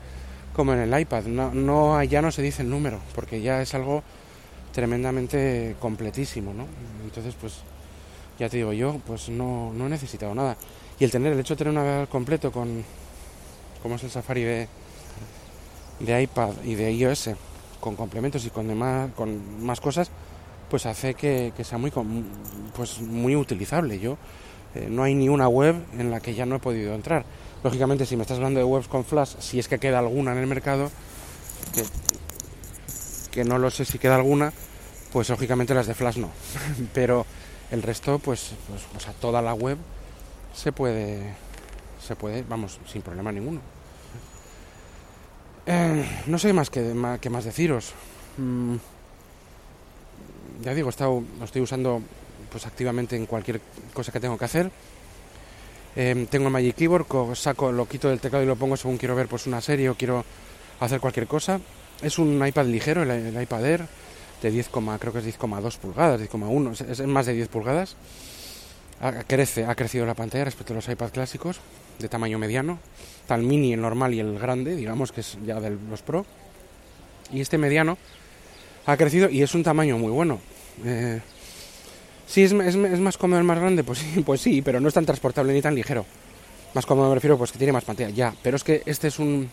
como 0.54 0.74
en 0.74 0.80
el 0.80 1.00
iPad. 1.00 1.24
No, 1.24 1.52
no, 1.54 2.02
ya 2.04 2.20
no 2.20 2.30
se 2.32 2.42
dice 2.42 2.62
el 2.62 2.68
número, 2.68 3.00
porque 3.14 3.40
ya 3.40 3.62
es 3.62 3.74
algo 3.74 4.02
tremendamente 4.72 5.76
completísimo, 5.80 6.52
¿no? 6.52 6.66
Entonces, 7.02 7.34
pues, 7.40 7.54
ya 8.38 8.48
te 8.48 8.58
digo 8.58 8.72
yo, 8.72 9.00
pues 9.06 9.28
no, 9.28 9.72
no 9.72 9.86
he 9.86 9.88
necesitado 9.88 10.34
nada. 10.34 10.56
Y 11.00 11.04
el 11.04 11.10
tener, 11.10 11.32
el 11.32 11.40
hecho 11.40 11.54
de 11.54 11.58
tener 11.58 11.70
un 11.70 11.76
navegador 11.76 12.08
completo 12.08 12.52
con, 12.52 12.84
como 13.82 13.94
es 13.94 14.04
el 14.04 14.10
Safari 14.10 14.42
de, 14.42 14.68
de 15.98 16.22
iPad 16.22 16.52
y 16.62 16.74
de 16.74 16.92
iOS, 16.92 17.30
con 17.80 17.96
complementos 17.96 18.44
y 18.44 18.50
con, 18.50 18.68
demás, 18.68 19.10
con 19.16 19.64
más 19.64 19.80
cosas, 19.80 20.10
pues 20.68 20.84
hace 20.84 21.14
que, 21.14 21.52
sea 21.62 21.78
muy, 21.78 21.90
pues 22.76 23.00
muy 23.00 23.34
utilizable. 23.34 23.98
Yo 23.98 24.18
eh, 24.74 24.88
no 24.90 25.02
hay 25.02 25.14
ni 25.14 25.30
una 25.30 25.48
web 25.48 25.74
en 25.98 26.10
la 26.10 26.20
que 26.20 26.34
ya 26.34 26.44
no 26.44 26.56
he 26.56 26.58
podido 26.58 26.94
entrar. 26.94 27.24
Lógicamente, 27.64 28.04
si 28.04 28.16
me 28.16 28.22
estás 28.22 28.36
hablando 28.36 28.60
de 28.60 28.64
webs 28.64 28.86
con 28.86 29.06
Flash, 29.06 29.36
si 29.38 29.58
es 29.58 29.68
que 29.68 29.78
queda 29.78 30.00
alguna 30.00 30.32
en 30.32 30.38
el 30.38 30.46
mercado, 30.46 30.90
que, 31.74 31.82
que 33.30 33.44
no 33.44 33.56
lo 33.56 33.70
sé 33.70 33.86
si 33.86 33.98
queda 33.98 34.16
alguna, 34.16 34.52
pues 35.14 35.30
lógicamente 35.30 35.72
las 35.72 35.86
de 35.86 35.94
Flash 35.94 36.18
no. 36.18 36.28
Pero 36.92 37.24
el 37.70 37.82
resto, 37.82 38.18
pues, 38.18 38.52
pues, 38.68 38.82
o 38.94 39.00
sea, 39.00 39.14
toda 39.14 39.40
la 39.40 39.54
web 39.54 39.78
se 40.54 40.72
puede, 40.72 41.34
se 42.06 42.16
puede, 42.16 42.44
vamos, 42.48 42.78
sin 42.86 43.02
problema 43.02 43.32
ninguno. 43.32 43.60
Eh, 45.66 46.22
no 46.26 46.38
sé 46.38 46.52
más 46.52 46.70
que, 46.70 46.94
que 47.20 47.30
más 47.30 47.44
deciros. 47.44 47.92
Mm, 48.36 48.76
ya 50.62 50.74
digo, 50.74 50.88
he 50.88 50.90
estado, 50.90 51.22
lo 51.38 51.44
estoy 51.44 51.62
usando 51.62 52.02
pues 52.50 52.66
activamente 52.66 53.16
en 53.16 53.26
cualquier 53.26 53.60
cosa 53.94 54.12
que 54.12 54.20
tengo 54.20 54.36
que 54.36 54.44
hacer. 54.44 54.70
Em, 55.96 56.26
tengo 56.26 56.46
el 56.46 56.52
Magic 56.52 56.76
Keyboard, 56.76 57.06
saco, 57.36 57.72
lo 57.72 57.86
quito 57.86 58.08
del 58.08 58.20
teclado 58.20 58.44
y 58.44 58.46
lo 58.46 58.56
pongo 58.56 58.76
según 58.76 58.96
quiero 58.96 59.16
ver 59.16 59.26
pues 59.26 59.46
una 59.46 59.60
serie 59.60 59.90
o 59.90 59.94
quiero 59.94 60.24
hacer 60.80 61.00
cualquier 61.00 61.26
cosa. 61.26 61.60
Es 62.02 62.18
un 62.18 62.44
iPad 62.46 62.66
ligero, 62.66 63.02
el, 63.02 63.40
iPad 63.42 63.64
Air, 63.66 63.86
de 64.42 64.50
10, 64.50 64.68
creo 64.98 65.12
que 65.12 65.18
es 65.18 65.38
10,2 65.38 65.76
pulgadas, 65.78 66.20
10,1, 66.20 66.90
es, 66.90 67.00
más 67.06 67.26
de 67.26 67.34
10 67.34 67.48
pulgadas. 67.48 67.96
Crece, 69.26 69.64
ha 69.64 69.74
crecido 69.74 70.04
la 70.04 70.14
pantalla 70.14 70.44
respecto 70.44 70.74
a 70.74 70.76
los 70.76 70.88
iPad 70.88 71.10
clásicos, 71.10 71.60
de 71.98 72.08
tamaño 72.08 72.38
mediano. 72.38 72.78
El 73.28 73.42
mini, 73.42 73.72
el 73.72 73.80
normal 73.80 74.12
y 74.12 74.20
el 74.20 74.38
grande, 74.38 74.74
digamos 74.74 75.12
que 75.12 75.20
es 75.20 75.38
ya 75.46 75.60
de 75.60 75.76
los 75.88 76.02
Pro. 76.02 76.26
Y 77.32 77.40
este 77.40 77.58
mediano 77.58 77.96
ha 78.86 78.96
crecido 78.96 79.30
y 79.30 79.42
es 79.42 79.54
un 79.54 79.62
tamaño 79.62 79.98
muy 79.98 80.10
bueno. 80.10 80.40
Eh, 80.84 81.20
sí, 82.26 82.42
es, 82.42 82.52
es, 82.52 82.76
más 82.76 83.16
cómodo 83.16 83.38
el 83.38 83.44
más 83.44 83.58
grande, 83.58 83.84
pues 83.84 83.98
sí, 84.14 84.22
pues 84.26 84.40
sí, 84.40 84.62
pero 84.62 84.80
no 84.80 84.88
es 84.88 84.94
tan 84.94 85.06
transportable 85.06 85.52
ni 85.52 85.62
tan 85.62 85.74
ligero. 85.74 86.04
Más 86.74 86.86
cómodo 86.86 87.08
me 87.08 87.14
refiero, 87.14 87.38
pues 87.38 87.52
que 87.52 87.58
tiene 87.58 87.72
más 87.72 87.84
pantalla, 87.84 88.10
ya. 88.10 88.34
Pero 88.42 88.56
es 88.56 88.64
que 88.64 88.82
este 88.84 89.08
es 89.08 89.18
un 89.18 89.48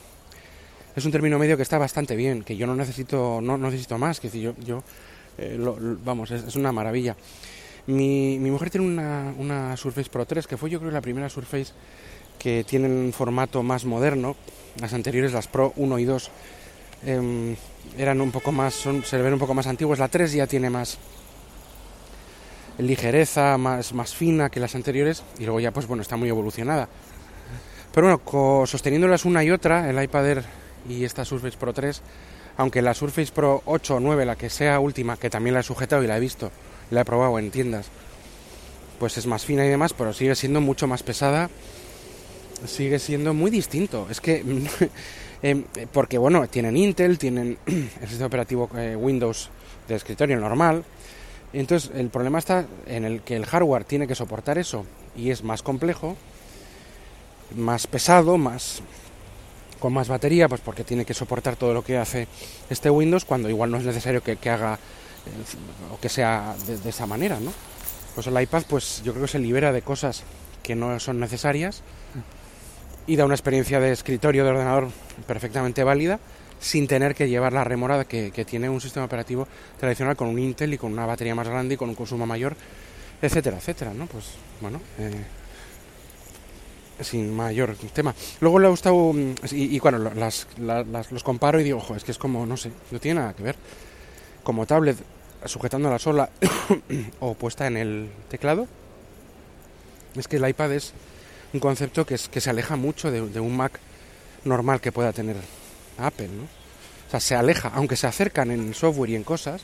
es 0.95 1.05
un 1.05 1.11
término 1.11 1.37
medio 1.37 1.55
que 1.55 1.63
está 1.63 1.77
bastante 1.77 2.15
bien, 2.15 2.43
que 2.43 2.57
yo 2.57 2.65
no 2.65 2.75
necesito 2.75 3.39
no, 3.39 3.57
necesito 3.57 3.99
más, 3.99 4.19
que 4.19 4.29
yo, 4.29 4.55
yo 4.65 4.83
eh, 5.37 5.57
vamos, 6.03 6.31
es, 6.31 6.55
una 6.55 6.71
maravilla. 6.71 7.15
Mi, 7.87 8.37
mi 8.39 8.51
mujer 8.51 8.69
tiene 8.69 8.87
una, 8.87 9.75
Surface 9.77 10.09
Pro 10.09 10.25
3, 10.25 10.45
que 10.45 10.57
fue 10.57 10.69
yo 10.69 10.79
creo 10.79 10.91
la 10.91 11.01
primera 11.01 11.29
Surface 11.29 11.73
que 12.37 12.63
tiene 12.63 12.87
un 12.87 13.13
formato 13.13 13.63
más 13.63 13.85
moderno. 13.85 14.35
Las 14.79 14.93
anteriores, 14.93 15.33
las 15.33 15.47
Pro 15.47 15.73
1 15.75 15.99
y 15.99 16.05
2, 16.05 16.31
Em, 17.05 17.55
eran 17.97 18.21
un 18.21 18.31
poco 18.31 18.51
más, 18.51 18.73
son, 18.73 19.03
se 19.03 19.17
ven 19.17 19.33
un 19.33 19.39
poco 19.39 19.53
más 19.53 19.67
antiguas. 19.67 19.99
La 19.99 20.07
3 20.07 20.33
ya 20.33 20.47
tiene 20.47 20.69
más 20.69 20.97
ligereza, 22.79 23.57
más, 23.57 23.93
más 23.93 24.13
fina 24.13 24.49
que 24.49 24.59
las 24.59 24.75
anteriores 24.75 25.23
y 25.39 25.45
luego 25.45 25.59
ya 25.59 25.71
pues 25.71 25.87
bueno, 25.87 26.01
está 26.01 26.15
muy 26.15 26.29
evolucionada. 26.29 26.87
Pero 27.93 28.19
bueno, 28.21 28.67
sosteniéndolas 28.67 29.25
una 29.25 29.43
y 29.43 29.51
otra, 29.51 29.89
el 29.89 30.01
iPad 30.01 30.27
Air 30.27 30.43
y 30.87 31.03
esta 31.03 31.25
Surface 31.25 31.57
Pro 31.57 31.73
3, 31.73 32.01
aunque 32.57 32.81
la 32.81 32.93
Surface 32.93 33.31
Pro 33.31 33.63
8 33.65 33.95
o 33.95 33.99
9, 33.99 34.25
la 34.25 34.35
que 34.35 34.49
sea 34.49 34.79
última, 34.79 35.17
que 35.17 35.29
también 35.29 35.55
la 35.55 35.61
he 35.61 35.63
sujetado 35.63 36.03
y 36.03 36.07
la 36.07 36.17
he 36.17 36.19
visto, 36.19 36.51
la 36.91 37.01
he 37.01 37.05
probado 37.05 37.37
en 37.39 37.51
tiendas, 37.51 37.87
pues 38.99 39.17
es 39.17 39.25
más 39.25 39.45
fina 39.45 39.65
y 39.65 39.69
demás, 39.69 39.93
pero 39.93 40.13
sigue 40.13 40.35
siendo 40.35 40.61
mucho 40.61 40.87
más 40.87 41.03
pesada, 41.03 41.49
sigue 42.65 42.99
siendo 42.99 43.33
muy 43.33 43.51
distinto. 43.51 44.07
Es 44.09 44.21
que 44.21 44.43
Em, 45.41 45.65
porque 45.93 46.17
bueno, 46.17 46.47
tienen 46.47 46.77
Intel, 46.77 47.17
tienen 47.17 47.57
el 47.65 48.07
sistema 48.07 48.27
operativo 48.27 48.69
eh, 48.75 48.95
Windows 48.95 49.49
de 49.87 49.95
escritorio 49.95 50.39
normal. 50.39 50.83
Entonces 51.53 51.91
el 51.95 52.09
problema 52.09 52.39
está 52.39 52.65
en 52.87 53.05
el 53.05 53.21
que 53.21 53.35
el 53.35 53.45
hardware 53.45 53.83
tiene 53.83 54.07
que 54.07 54.15
soportar 54.15 54.57
eso 54.57 54.85
y 55.15 55.31
es 55.31 55.43
más 55.43 55.63
complejo, 55.63 56.17
más 57.55 57.87
pesado, 57.87 58.37
más 58.37 58.81
con 59.79 59.93
más 59.93 60.07
batería, 60.07 60.49
pues 60.49 60.59
porque 60.61 60.83
tiene 60.83 61.05
que 61.05 61.13
soportar 61.13 61.55
todo 61.55 61.73
lo 61.73 61.83
que 61.83 61.97
hace 61.97 62.27
este 62.69 62.89
Windows 62.89 63.25
cuando 63.25 63.47
igual 63.47 63.69
no 63.69 63.77
es 63.77 63.85
necesario 63.85 64.23
que, 64.23 64.37
haga 64.49 64.79
o 65.91 65.99
que 65.99 66.09
sea 66.09 66.55
de, 66.65 66.89
esa 66.89 67.05
manera, 67.05 67.39
¿no? 67.39 67.51
Pues 68.15 68.27
el 68.27 68.41
iPad, 68.41 68.63
pues 68.67 69.01
yo 69.03 69.13
creo 69.13 69.25
que 69.25 69.31
se 69.31 69.39
libera 69.39 69.71
de 69.71 69.81
cosas 69.81 70.23
que 70.63 70.75
no 70.75 70.99
son 70.99 71.19
necesarias 71.19 71.83
y 73.05 73.15
da 73.15 73.25
una 73.25 73.35
experiencia 73.35 73.79
de 73.79 73.91
escritorio 73.91 74.43
de 74.43 74.51
ordenador 74.51 74.89
perfectamente 75.25 75.83
válida 75.83 76.19
sin 76.59 76.87
tener 76.87 77.15
que 77.15 77.29
llevar 77.29 77.53
la 77.53 77.63
remora 77.63 78.05
que, 78.05 78.31
tiene 78.45 78.69
un 78.69 78.81
sistema 78.81 79.05
operativo 79.05 79.47
tradicional 79.79 80.15
con 80.15 80.27
un 80.27 80.39
Intel 80.39 80.73
y 80.73 80.77
con 80.77 80.91
una 80.91 81.05
batería 81.05 81.35
más 81.35 81.47
grande 81.47 81.75
y 81.75 81.77
con 81.77 81.89
un 81.89 81.95
consumo 81.95 82.25
mayor, 82.25 82.55
etcétera, 83.21 83.57
etcétera, 83.57 83.93
¿no? 83.93 84.07
Pues 84.07 84.25
bueno, 84.59 84.81
eh, 84.97 85.23
sin 87.01 87.35
mayor 87.35 87.75
tema. 87.93 88.13
Luego 88.41 88.59
le 88.59 88.67
ha 88.67 88.69
gustado, 88.69 89.13
mm, 89.13 89.35
y, 89.51 89.75
y 89.75 89.79
bueno, 89.79 89.99
las, 89.99 90.47
los 91.11 91.23
comparo 91.23 91.59
y 91.59 91.63
digo, 91.63 91.77
ojo, 91.77 91.95
es 91.95 92.03
que 92.03 92.11
es 92.11 92.17
como, 92.17 92.45
no 92.45 92.57
sé, 92.57 92.71
no 92.91 92.99
tiene 92.99 93.21
nada 93.21 93.33
que 93.33 93.43
ver. 93.43 93.55
Como 94.43 94.65
tablet 94.65 94.97
sujetando 95.45 95.89
la 95.89 95.99
sola 95.99 96.29
o 97.19 97.33
puesta 97.33 97.67
en 97.67 97.77
el 97.77 98.09
teclado, 98.29 98.67
es 100.15 100.27
que 100.27 100.37
el 100.37 100.47
iPad 100.47 100.73
es 100.73 100.93
un 101.53 101.59
concepto 101.59 102.05
que, 102.05 102.15
es, 102.15 102.27
que 102.27 102.41
se 102.41 102.49
aleja 102.49 102.75
mucho 102.75 103.11
de, 103.11 103.39
un 103.39 103.55
Mac 103.55 103.79
normal 104.43 104.81
que 104.81 104.91
pueda 104.91 105.13
tener 105.13 105.37
Apple, 105.97 106.29
¿no? 106.29 106.43
O 106.43 107.09
sea, 107.09 107.19
se 107.19 107.35
aleja, 107.35 107.71
aunque 107.73 107.95
se 107.95 108.07
acercan 108.07 108.51
en 108.51 108.73
software 108.73 109.11
y 109.11 109.15
en 109.15 109.23
cosas, 109.23 109.61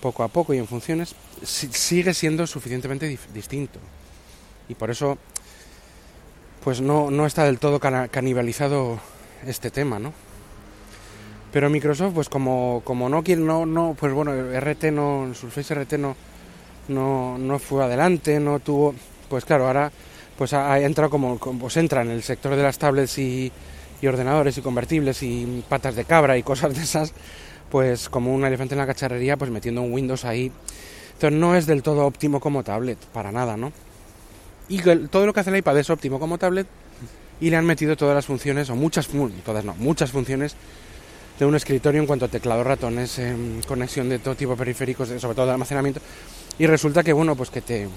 poco 0.00 0.24
a 0.24 0.28
poco 0.28 0.54
y 0.54 0.58
en 0.58 0.66
funciones, 0.66 1.14
sigue 1.44 2.12
siendo 2.14 2.46
suficientemente 2.46 3.16
distinto. 3.32 3.78
Y 4.68 4.74
por 4.74 4.90
eso, 4.90 5.18
pues 6.64 6.80
no, 6.80 7.10
no 7.10 7.26
está 7.26 7.44
del 7.44 7.60
todo 7.60 7.78
canibalizado 7.78 8.98
este 9.46 9.70
tema, 9.70 10.00
¿no? 10.00 10.12
Pero 11.54 11.70
Microsoft, 11.70 12.14
pues 12.14 12.28
como, 12.28 12.82
como 12.82 13.08
no 13.08 13.22
quiere, 13.22 13.40
no, 13.40 13.64
no, 13.64 13.94
pues 13.96 14.12
bueno, 14.12 14.32
RT 14.32 14.90
no, 14.90 15.32
Surface 15.34 15.72
RT 15.72 15.92
no, 15.98 16.16
no, 16.88 17.38
no 17.38 17.60
fue 17.60 17.84
adelante, 17.84 18.40
no 18.40 18.58
tuvo, 18.58 18.92
pues 19.28 19.44
claro, 19.44 19.68
ahora 19.68 19.92
pues 20.36 20.52
ha, 20.52 20.80
entrado 20.80 21.10
como, 21.10 21.38
pues 21.38 21.76
entra 21.76 22.02
en 22.02 22.10
el 22.10 22.24
sector 22.24 22.56
de 22.56 22.62
las 22.64 22.76
tablets 22.76 23.18
y, 23.18 23.52
ordenadores 24.04 24.58
y 24.58 24.62
convertibles 24.62 25.22
y 25.22 25.64
patas 25.68 25.94
de 25.94 26.04
cabra 26.04 26.36
y 26.36 26.42
cosas 26.42 26.74
de 26.74 26.82
esas, 26.82 27.12
pues 27.70 28.08
como 28.08 28.34
un 28.34 28.44
elefante 28.44 28.74
en 28.74 28.80
la 28.80 28.86
cacharrería, 28.88 29.36
pues 29.36 29.52
metiendo 29.52 29.80
un 29.80 29.92
Windows 29.92 30.24
ahí. 30.24 30.50
Entonces 31.12 31.38
no 31.38 31.54
es 31.54 31.66
del 31.66 31.84
todo 31.84 32.04
óptimo 32.04 32.40
como 32.40 32.64
tablet, 32.64 32.98
para 33.12 33.30
nada, 33.30 33.56
¿no? 33.56 33.72
Y 34.68 34.82
todo 35.06 35.24
lo 35.24 35.32
que 35.32 35.38
hace 35.38 35.50
el 35.50 35.56
iPad 35.58 35.78
es 35.78 35.88
óptimo 35.88 36.18
como 36.18 36.36
tablet 36.36 36.66
y 37.40 37.50
le 37.50 37.56
han 37.56 37.64
metido 37.64 37.96
todas 37.96 38.16
las 38.16 38.26
funciones, 38.26 38.70
o 38.70 38.74
muchas, 38.74 39.08
todas 39.44 39.64
no, 39.64 39.76
muchas 39.76 40.10
funciones 40.10 40.56
de 41.38 41.44
un 41.44 41.54
escritorio 41.54 42.00
en 42.00 42.06
cuanto 42.06 42.26
a 42.26 42.28
teclado, 42.28 42.62
ratones, 42.62 43.18
em, 43.18 43.60
conexión 43.62 44.08
de 44.08 44.18
todo 44.18 44.34
tipo 44.34 44.56
periféricos, 44.56 45.08
sobre 45.08 45.34
todo 45.34 45.46
de 45.46 45.52
almacenamiento. 45.52 46.00
Y 46.58 46.66
resulta 46.66 47.02
que, 47.02 47.12
bueno, 47.12 47.34
pues 47.34 47.50
que 47.50 47.60
te, 47.60 47.88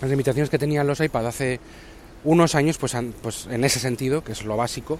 las 0.00 0.10
limitaciones 0.10 0.50
que 0.50 0.58
tenían 0.58 0.86
los 0.86 1.00
iPad 1.00 1.26
hace 1.26 1.60
unos 2.24 2.54
años, 2.54 2.78
pues, 2.78 2.94
han, 2.94 3.12
pues 3.12 3.46
en 3.50 3.64
ese 3.64 3.78
sentido, 3.78 4.24
que 4.24 4.32
es 4.32 4.44
lo 4.44 4.56
básico, 4.56 4.98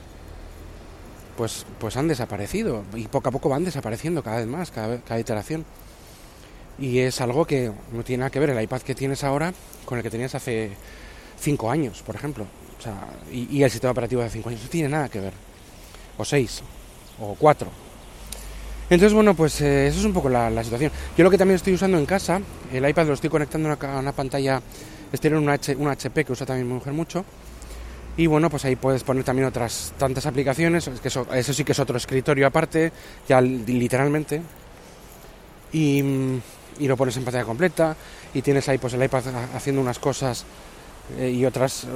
pues, 1.36 1.66
pues 1.78 1.96
han 1.96 2.08
desaparecido 2.08 2.84
y 2.94 3.08
poco 3.08 3.28
a 3.28 3.32
poco 3.32 3.48
van 3.48 3.64
desapareciendo 3.64 4.22
cada 4.22 4.38
vez 4.38 4.46
más, 4.46 4.70
cada, 4.70 4.98
cada 5.00 5.20
iteración. 5.20 5.64
Y 6.78 6.98
es 6.98 7.20
algo 7.20 7.46
que 7.46 7.72
no 7.92 8.04
tiene 8.04 8.20
nada 8.20 8.30
que 8.30 8.38
ver 8.38 8.50
el 8.50 8.62
iPad 8.62 8.82
que 8.82 8.94
tienes 8.94 9.24
ahora 9.24 9.54
con 9.84 9.98
el 9.98 10.04
que 10.04 10.10
tenías 10.10 10.34
hace 10.34 10.72
cinco 11.38 11.70
años, 11.70 12.02
por 12.02 12.14
ejemplo. 12.14 12.46
O 12.78 12.82
sea, 12.82 12.94
y, 13.32 13.62
el 13.62 13.70
sistema 13.70 13.92
operativo 13.92 14.22
de 14.22 14.30
cinco 14.30 14.50
años 14.50 14.62
no 14.62 14.68
tiene 14.68 14.88
nada 14.88 15.08
que 15.08 15.20
ver. 15.20 15.32
O 16.18 16.24
seis, 16.24 16.62
o 17.20 17.34
cuatro. 17.34 17.70
Entonces, 18.88 19.12
bueno, 19.12 19.34
pues 19.34 19.60
eh, 19.60 19.88
eso 19.88 19.98
es 19.98 20.04
un 20.04 20.12
poco 20.12 20.28
la, 20.28 20.62
situación. 20.62 20.92
Yo 21.16 21.24
lo 21.24 21.30
que 21.30 21.38
también 21.38 21.56
estoy 21.56 21.74
usando 21.74 21.98
en 21.98 22.06
casa, 22.06 22.40
el 22.72 22.88
iPad 22.88 23.06
lo 23.06 23.14
estoy 23.14 23.30
conectando 23.30 23.70
a 23.70 23.98
una, 23.98 24.12
pantalla 24.12 24.62
exterior, 25.10 25.40
una, 25.40 25.58
una 25.78 25.92
HP 25.92 26.24
que 26.24 26.32
usa 26.32 26.46
también 26.46 26.68
mi 26.68 26.74
mujer 26.74 26.92
mucho. 26.92 27.24
Y 28.16 28.26
bueno, 28.26 28.48
pues 28.48 28.64
ahí 28.64 28.76
puedes 28.76 29.02
poner 29.02 29.24
también 29.24 29.48
otras 29.48 29.92
tantas 29.98 30.24
aplicaciones, 30.24 30.88
que 31.02 31.08
eso, 31.08 31.26
eso 31.34 31.52
sí 31.52 31.64
que 31.64 31.72
es 31.72 31.78
otro 31.78 31.96
escritorio 31.96 32.46
aparte, 32.46 32.92
ya 33.28 33.40
literalmente. 33.40 34.40
Y, 35.72 36.02
y 36.78 36.88
lo 36.88 36.96
pones 36.96 37.16
en 37.16 37.24
pantalla 37.24 37.44
completa 37.44 37.96
y 38.34 38.42
tienes 38.42 38.68
ahí 38.68 38.78
pues 38.78 38.94
el 38.94 39.02
iPad 39.02 39.24
haciendo 39.54 39.80
unas 39.80 39.98
cosas 39.98 40.44
eh, 41.18 41.30
y 41.30 41.44
otras 41.44 41.84
eh, 41.84 41.86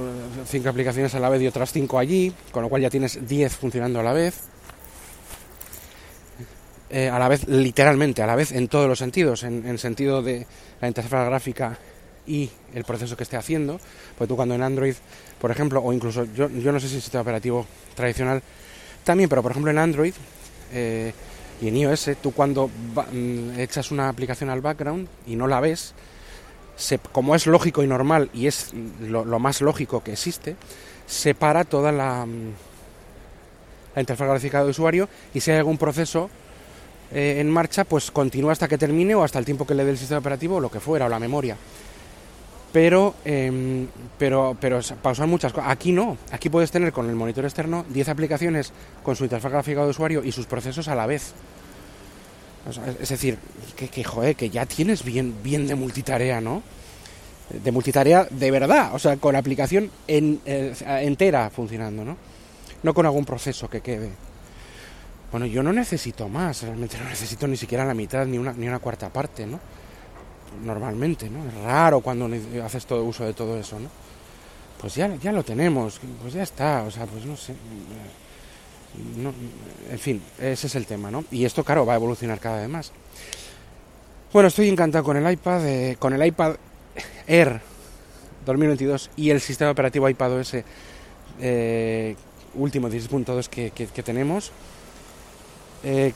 cinco 0.45 0.69
aplicaciones 0.69 1.13
a 1.15 1.19
la 1.19 1.29
vez 1.29 1.41
y 1.41 1.47
otras 1.47 1.71
cinco 1.71 1.99
allí, 1.99 2.33
con 2.51 2.63
lo 2.63 2.69
cual 2.69 2.81
ya 2.81 2.89
tienes 2.89 3.27
10 3.27 3.55
funcionando 3.55 3.99
a 3.99 4.03
la 4.03 4.13
vez. 4.13 4.41
Eh, 6.93 7.07
a 7.07 7.17
la 7.17 7.29
vez, 7.29 7.47
literalmente, 7.47 8.21
a 8.21 8.27
la 8.27 8.35
vez 8.35 8.51
en 8.51 8.67
todos 8.67 8.85
los 8.85 8.99
sentidos, 8.99 9.43
en, 9.43 9.65
en 9.65 9.77
sentido 9.77 10.21
de 10.21 10.45
la 10.81 10.89
interfaz 10.89 11.25
gráfica 11.25 11.77
y 12.27 12.49
el 12.73 12.83
proceso 12.83 13.15
que 13.15 13.23
esté 13.23 13.37
haciendo. 13.37 13.79
Pues 14.17 14.27
tú 14.27 14.35
cuando 14.35 14.55
en 14.55 14.61
Android, 14.61 14.95
por 15.39 15.51
ejemplo, 15.51 15.81
o 15.81 15.93
incluso 15.93 16.25
yo, 16.35 16.49
yo 16.49 16.71
no 16.71 16.79
sé 16.81 16.89
si 16.89 16.95
el 16.95 17.01
sistema 17.01 17.21
operativo 17.21 17.65
tradicional 17.95 18.43
también, 19.03 19.29
pero 19.29 19.41
por 19.41 19.51
ejemplo 19.51 19.71
en 19.71 19.77
Android 19.77 20.13
eh, 20.73 21.13
y 21.61 21.67
en 21.69 21.77
iOS, 21.77 22.11
tú 22.21 22.31
cuando 22.31 22.67
mm, 22.67 23.59
echas 23.59 23.91
una 23.91 24.09
aplicación 24.09 24.49
al 24.49 24.61
background 24.61 25.07
y 25.27 25.35
no 25.35 25.47
la 25.47 25.59
ves, 25.59 25.93
como 27.11 27.35
es 27.35 27.47
lógico 27.47 27.83
y 27.83 27.87
normal 27.87 28.29
y 28.33 28.47
es 28.47 28.71
lo, 29.01 29.23
lo, 29.23 29.39
más 29.39 29.61
lógico 29.61 30.03
que 30.03 30.13
existe, 30.13 30.55
separa 31.05 31.63
toda 31.63 31.91
la, 31.91 32.25
mm, 32.25 32.53
la 33.95 34.01
interfaz 34.01 34.27
gráfica 34.27 34.63
de 34.63 34.71
usuario 34.71 35.07
y 35.33 35.39
si 35.39 35.51
hay 35.51 35.57
algún 35.57 35.77
proceso 35.77 36.29
eh, 37.13 37.37
en 37.39 37.49
marcha, 37.49 37.83
pues 37.83 38.11
continúa 38.11 38.51
hasta 38.51 38.67
que 38.67 38.77
termine 38.77 39.15
o 39.15 39.23
hasta 39.23 39.39
el 39.39 39.45
tiempo 39.45 39.65
que 39.65 39.75
le 39.75 39.83
dé 39.83 39.91
el 39.91 39.97
sistema 39.97 40.19
operativo 40.19 40.57
o 40.57 40.59
lo 40.59 40.71
que 40.71 40.79
fuera, 40.79 41.05
o 41.05 41.09
la 41.09 41.19
memoria 41.19 41.57
pero, 42.71 43.15
eh, 43.25 43.85
pero, 44.17 44.55
pero 44.59 44.79
pausar 45.01 45.27
muchas 45.27 45.51
cosas. 45.51 45.69
Aquí 45.69 45.91
no, 45.91 46.17
aquí 46.31 46.49
puedes 46.49 46.71
tener 46.71 46.91
con 46.91 47.09
el 47.09 47.15
monitor 47.15 47.45
externo 47.45 47.85
10 47.89 48.09
aplicaciones 48.09 48.71
con 49.03 49.15
su 49.15 49.23
interfaz 49.23 49.51
gráfica 49.51 49.83
de 49.83 49.89
usuario 49.89 50.23
y 50.23 50.31
sus 50.31 50.45
procesos 50.45 50.87
a 50.87 50.95
la 50.95 51.05
vez. 51.05 51.33
Es 53.01 53.09
decir, 53.09 53.37
que, 53.75 53.87
que, 53.87 54.03
joder, 54.03 54.35
que 54.35 54.49
ya 54.49 54.65
tienes 54.65 55.03
bien, 55.03 55.35
bien 55.43 55.67
de 55.67 55.75
multitarea, 55.75 56.39
¿no? 56.39 56.61
De 57.49 57.71
multitarea 57.71 58.27
de 58.29 58.51
verdad, 58.51 58.93
o 58.93 58.99
sea, 58.99 59.17
con 59.17 59.33
la 59.33 59.39
aplicación 59.39 59.89
en, 60.07 60.39
eh, 60.45 60.73
entera 61.01 61.49
funcionando, 61.49 62.05
¿no? 62.05 62.15
No 62.83 62.93
con 62.93 63.05
algún 63.05 63.25
proceso 63.25 63.69
que 63.69 63.81
quede. 63.81 64.11
Bueno, 65.31 65.45
yo 65.45 65.63
no 65.63 65.71
necesito 65.71 66.27
más, 66.27 66.63
realmente 66.63 66.97
no 66.97 67.05
necesito 67.05 67.47
ni 67.47 67.57
siquiera 67.57 67.85
la 67.85 67.93
mitad 67.93 68.25
ni 68.25 68.37
una, 68.37 68.53
ni 68.53 68.67
una 68.67 68.79
cuarta 68.79 69.09
parte, 69.09 69.47
¿no? 69.47 69.59
normalmente, 70.63 71.29
¿no? 71.29 71.47
Es 71.47 71.53
raro 71.63 72.01
cuando 72.01 72.29
haces 72.63 72.85
todo 72.85 73.03
uso 73.03 73.25
de 73.25 73.33
todo 73.33 73.57
eso, 73.57 73.79
¿no? 73.79 73.89
Pues 74.79 74.95
ya, 74.95 75.15
ya 75.15 75.31
lo 75.31 75.43
tenemos, 75.43 75.99
pues 76.21 76.33
ya 76.33 76.43
está, 76.43 76.83
o 76.83 76.91
sea, 76.91 77.05
pues 77.05 77.25
no 77.25 77.37
sé. 77.37 77.53
No, 79.17 79.33
en 79.89 79.99
fin, 79.99 80.21
ese 80.39 80.67
es 80.67 80.75
el 80.75 80.85
tema, 80.85 81.11
¿no? 81.11 81.23
Y 81.31 81.45
esto, 81.45 81.63
claro, 81.63 81.85
va 81.85 81.93
a 81.93 81.95
evolucionar 81.95 82.39
cada 82.39 82.59
vez 82.59 82.69
más. 82.69 82.91
Bueno, 84.33 84.47
estoy 84.47 84.69
encantado 84.69 85.03
con 85.03 85.17
el 85.17 85.31
iPad, 85.31 85.67
eh, 85.67 85.95
con 85.97 86.13
el 86.13 86.25
iPad 86.25 86.55
Air 87.27 87.61
2022 88.45 89.11
y 89.15 89.29
el 89.29 89.39
sistema 89.39 89.71
operativo 89.71 90.09
iPadOS 90.09 90.57
eh, 91.39 92.15
último 92.55 92.89
16.2 92.89 93.47
que, 93.47 93.71
que, 93.71 93.87
que, 93.87 94.03
tenemos. 94.03 94.51
Eh, 95.83 96.13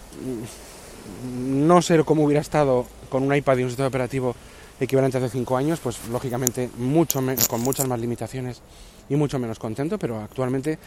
no 1.37 1.81
sé 1.81 2.03
cómo 2.03 2.23
hubiera 2.23 2.41
estado 2.41 2.85
con 3.09 3.23
un 3.23 3.35
iPad 3.35 3.57
y 3.57 3.63
un 3.63 3.69
sistema 3.69 3.87
operativo 3.87 4.35
equivalente 4.79 5.17
hace 5.17 5.29
5 5.29 5.57
años, 5.57 5.79
pues 5.79 6.07
lógicamente 6.09 6.69
mucho 6.77 7.21
con 7.47 7.61
muchas 7.61 7.87
más 7.87 7.99
limitaciones 7.99 8.61
y 9.09 9.15
mucho 9.15 9.39
menos 9.39 9.59
contento, 9.59 9.97
pero 9.97 10.19
actualmente 10.19 10.77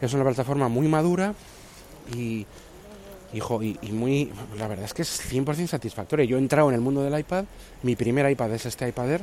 es 0.00 0.12
una 0.12 0.24
plataforma 0.24 0.68
muy 0.68 0.88
madura 0.88 1.34
y, 2.14 2.46
hijo, 3.32 3.62
y, 3.62 3.78
y, 3.82 3.92
muy, 3.92 4.30
la 4.58 4.68
verdad 4.68 4.84
es 4.84 4.94
que 4.94 5.02
es 5.02 5.32
100% 5.32 5.66
satisfactoria. 5.66 6.24
Yo 6.26 6.36
he 6.36 6.40
entrado 6.40 6.68
en 6.68 6.74
el 6.74 6.80
mundo 6.80 7.02
del 7.02 7.18
iPad, 7.18 7.44
mi 7.82 7.96
primer 7.96 8.30
iPad 8.30 8.52
es 8.52 8.66
este 8.66 8.88
iPad 8.88 9.12
Air, 9.12 9.22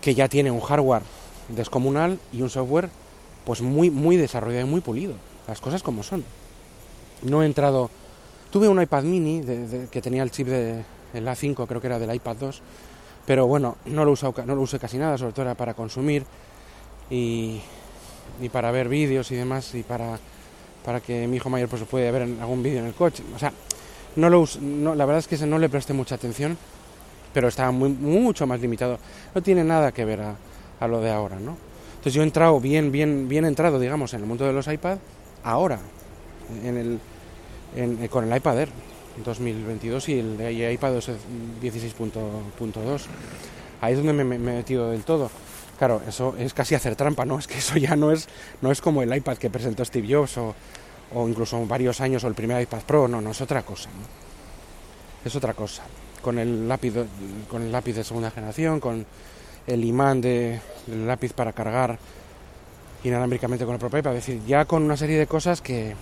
que 0.00 0.14
ya 0.14 0.28
tiene 0.28 0.50
un 0.50 0.60
hardware 0.60 1.02
descomunal 1.48 2.18
y 2.32 2.42
un 2.42 2.50
software 2.50 2.90
pues 3.44 3.62
muy, 3.62 3.90
muy 3.90 4.16
desarrollado 4.16 4.66
y 4.66 4.70
muy 4.70 4.80
pulido, 4.80 5.14
las 5.46 5.60
cosas 5.60 5.82
como 5.82 6.02
son. 6.02 6.24
No 7.22 7.42
he 7.42 7.46
entrado, 7.46 7.90
tuve 8.50 8.68
un 8.68 8.80
iPad 8.80 9.02
mini 9.02 9.42
que 9.90 10.02
tenía 10.02 10.22
el 10.22 10.30
chip 10.30 10.46
de, 10.48 10.84
el 11.14 11.26
A5 11.26 11.66
creo 11.66 11.80
que 11.80 11.86
era 11.86 11.98
del 11.98 12.14
iPad 12.14 12.36
2, 12.36 12.62
pero 13.26 13.46
bueno, 13.46 13.76
no 13.86 14.04
lo, 14.04 14.12
usado, 14.12 14.34
no 14.46 14.54
lo 14.54 14.62
usé 14.62 14.78
casi 14.78 14.98
nada, 14.98 15.18
sobre 15.18 15.32
todo 15.32 15.46
era 15.46 15.54
para 15.54 15.74
consumir 15.74 16.24
y, 17.10 17.60
para 18.52 18.70
ver 18.70 18.88
vídeos 18.88 19.30
y 19.30 19.36
demás 19.36 19.74
y 19.74 19.82
para, 19.82 20.18
para 20.84 21.00
que 21.00 21.26
mi 21.26 21.36
hijo 21.36 21.50
mayor 21.50 21.68
pues 21.68 21.82
pueda 21.84 22.10
ver 22.10 22.22
algún 22.22 22.62
vídeo 22.62 22.80
en 22.80 22.86
el 22.86 22.94
coche. 22.94 23.22
O 23.34 23.38
sea, 23.38 23.52
no 24.16 24.30
lo 24.30 24.44
no, 24.60 24.94
la 24.94 25.04
verdad 25.04 25.18
es 25.18 25.28
que 25.28 25.46
no 25.46 25.58
le 25.58 25.68
presté 25.68 25.92
mucha 25.92 26.14
atención, 26.14 26.56
pero 27.32 27.48
estaba 27.48 27.70
muy, 27.70 27.90
mucho 27.90 28.46
más 28.46 28.60
limitado. 28.60 28.98
No 29.34 29.42
tiene 29.42 29.64
nada 29.64 29.92
que 29.92 30.04
ver 30.04 30.20
a, 30.80 30.88
lo 30.88 31.00
de 31.00 31.10
ahora, 31.10 31.38
¿no? 31.38 31.56
Entonces 31.90 32.14
yo 32.14 32.22
he 32.22 32.24
entrado 32.24 32.60
bien, 32.60 32.92
bien, 32.92 33.28
bien 33.28 33.44
entrado, 33.44 33.78
digamos, 33.80 34.14
en 34.14 34.20
el 34.20 34.26
mundo 34.26 34.46
de 34.46 34.52
los 34.52 34.66
iPad 34.68 34.98
ahora, 35.42 35.80
en 36.64 36.76
el, 36.76 37.00
en, 37.76 38.08
con 38.08 38.30
el 38.30 38.36
iPad 38.36 38.60
Air 38.60 38.68
2022 39.24 40.08
y 40.08 40.18
el 40.18 40.36
de 40.36 40.72
iPad 40.72 40.94
16.2. 40.94 43.02
Ahí 43.80 43.92
es 43.92 43.98
donde 43.98 44.12
me, 44.12 44.24
me, 44.24 44.34
he 44.36 44.38
metido 44.38 44.90
del 44.90 45.04
todo. 45.04 45.30
Claro, 45.78 46.02
eso 46.08 46.34
es 46.38 46.52
casi 46.54 46.74
hacer 46.74 46.96
trampa, 46.96 47.24
¿no? 47.24 47.38
Es 47.38 47.46
que 47.46 47.58
eso 47.58 47.76
ya 47.76 47.94
no 47.96 48.10
es, 48.10 48.28
no 48.60 48.72
es 48.72 48.80
como 48.80 49.02
el 49.02 49.14
iPad 49.14 49.36
que 49.36 49.50
presentó 49.50 49.84
Steve 49.84 50.12
Jobs 50.12 50.38
o, 50.38 50.56
o 51.14 51.28
incluso 51.28 51.64
varios 51.66 52.00
años 52.00 52.24
o 52.24 52.28
el 52.28 52.34
primer 52.34 52.60
iPad 52.62 52.80
Pro, 52.82 53.06
no, 53.08 53.20
no, 53.20 53.30
es 53.30 53.40
otra 53.40 53.62
cosa, 53.62 53.88
¿no? 53.90 54.02
Es 55.24 55.36
otra 55.36 55.54
cosa. 55.54 55.84
Con 56.22 56.38
el 56.38 56.68
lápiz, 56.68 56.94
con 57.48 57.62
el 57.62 57.72
lápiz 57.72 57.94
de 57.94 58.04
segunda 58.04 58.30
generación, 58.30 58.80
con 58.80 59.06
el 59.66 59.84
imán 59.84 60.20
de, 60.20 60.60
del 60.86 61.06
lápiz 61.06 61.32
para 61.32 61.52
cargar 61.52 61.98
inalámbricamente 63.04 63.64
con 63.64 63.74
el 63.74 63.80
propio 63.80 64.00
iPad, 64.00 64.16
es 64.16 64.26
decir, 64.26 64.42
ya 64.46 64.64
con 64.64 64.82
una 64.82 64.96
serie 64.96 65.16
de 65.18 65.28
cosas 65.28 65.60
que, 65.60 65.94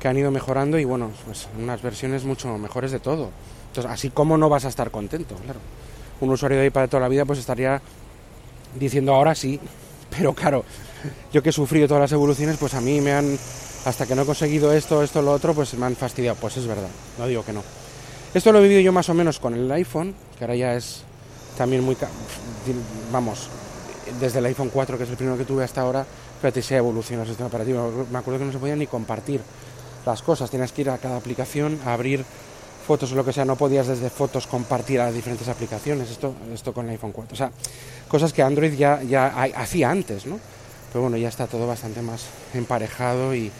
que 0.00 0.08
han 0.08 0.16
ido 0.16 0.30
mejorando 0.30 0.78
y 0.78 0.84
bueno, 0.84 1.10
pues 1.24 1.48
unas 1.58 1.82
versiones 1.82 2.24
mucho 2.24 2.56
mejores 2.58 2.92
de 2.92 3.00
todo. 3.00 3.30
Entonces, 3.68 3.90
así 3.90 4.10
como 4.10 4.38
no 4.38 4.48
vas 4.48 4.64
a 4.64 4.68
estar 4.68 4.90
contento, 4.90 5.34
claro. 5.36 5.60
Un 6.20 6.30
usuario 6.30 6.58
de 6.58 6.66
iPad 6.66 6.82
de 6.82 6.88
toda 6.88 7.02
la 7.02 7.08
vida 7.08 7.24
pues 7.24 7.38
estaría 7.38 7.80
diciendo 8.78 9.14
ahora 9.14 9.34
sí, 9.34 9.60
pero 10.10 10.32
claro, 10.32 10.64
yo 11.32 11.42
que 11.42 11.50
he 11.50 11.52
sufrido 11.52 11.88
todas 11.88 12.02
las 12.02 12.12
evoluciones, 12.12 12.56
pues 12.58 12.74
a 12.74 12.80
mí 12.80 13.00
me 13.00 13.12
han, 13.12 13.38
hasta 13.84 14.06
que 14.06 14.14
no 14.14 14.22
he 14.22 14.26
conseguido 14.26 14.72
esto, 14.72 15.02
esto, 15.02 15.22
lo 15.22 15.32
otro, 15.32 15.54
pues 15.54 15.74
me 15.74 15.86
han 15.86 15.96
fastidiado. 15.96 16.36
Pues 16.40 16.56
es 16.56 16.66
verdad, 16.66 16.88
no 17.18 17.26
digo 17.26 17.44
que 17.44 17.52
no. 17.52 17.62
Esto 18.34 18.52
lo 18.52 18.58
he 18.58 18.62
vivido 18.62 18.80
yo 18.80 18.92
más 18.92 19.08
o 19.08 19.14
menos 19.14 19.38
con 19.38 19.54
el 19.54 19.70
iPhone, 19.72 20.14
que 20.38 20.44
ahora 20.44 20.56
ya 20.56 20.74
es 20.74 21.02
también 21.56 21.82
muy, 21.82 21.96
vamos, 23.10 23.48
desde 24.20 24.40
el 24.40 24.46
iPhone 24.46 24.70
4, 24.72 24.98
que 24.98 25.04
es 25.04 25.10
el 25.10 25.16
primero 25.16 25.38
que 25.38 25.44
tuve 25.44 25.64
hasta 25.64 25.80
ahora, 25.80 26.04
fíjate 26.40 26.60
si 26.60 26.74
ha 26.74 26.78
evolucionado 26.78 27.22
el 27.22 27.28
sistema 27.28 27.48
operativo. 27.48 28.06
Me 28.10 28.18
acuerdo 28.18 28.40
que 28.40 28.44
no 28.46 28.52
se 28.52 28.58
podía 28.58 28.76
ni 28.76 28.86
compartir 28.86 29.40
las 30.12 30.22
cosas, 30.22 30.50
tienes 30.50 30.72
que 30.72 30.82
ir 30.82 30.90
a 30.90 30.98
cada 30.98 31.16
aplicación 31.16 31.80
a 31.84 31.92
abrir 31.92 32.24
fotos 32.86 33.10
o 33.12 33.16
lo 33.16 33.24
que 33.24 33.32
sea, 33.32 33.44
no 33.44 33.56
podías 33.56 33.88
desde 33.88 34.08
fotos 34.10 34.46
compartir 34.46 35.00
a 35.00 35.06
las 35.06 35.14
diferentes 35.14 35.48
aplicaciones, 35.48 36.10
esto, 36.10 36.34
esto 36.54 36.72
con 36.72 36.86
el 36.86 36.92
iPhone 36.92 37.10
4. 37.12 37.34
O 37.34 37.36
sea, 37.36 37.50
cosas 38.06 38.32
que 38.32 38.42
Android 38.42 38.74
ya, 38.74 39.02
ya 39.02 39.26
hacía 39.56 39.90
antes, 39.90 40.26
¿no? 40.26 40.38
Pero 40.92 41.02
bueno, 41.02 41.16
ya 41.16 41.28
está 41.28 41.48
todo 41.48 41.66
bastante 41.66 42.00
más 42.00 42.26
emparejado 42.54 43.34
y 43.34 43.50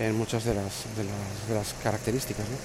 en 0.00 0.18
muchas 0.18 0.44
de 0.44 0.54
las, 0.54 0.84
de 0.96 1.04
las, 1.04 1.48
de 1.48 1.54
las 1.54 1.74
características, 1.82 2.48
¿no? 2.48 2.56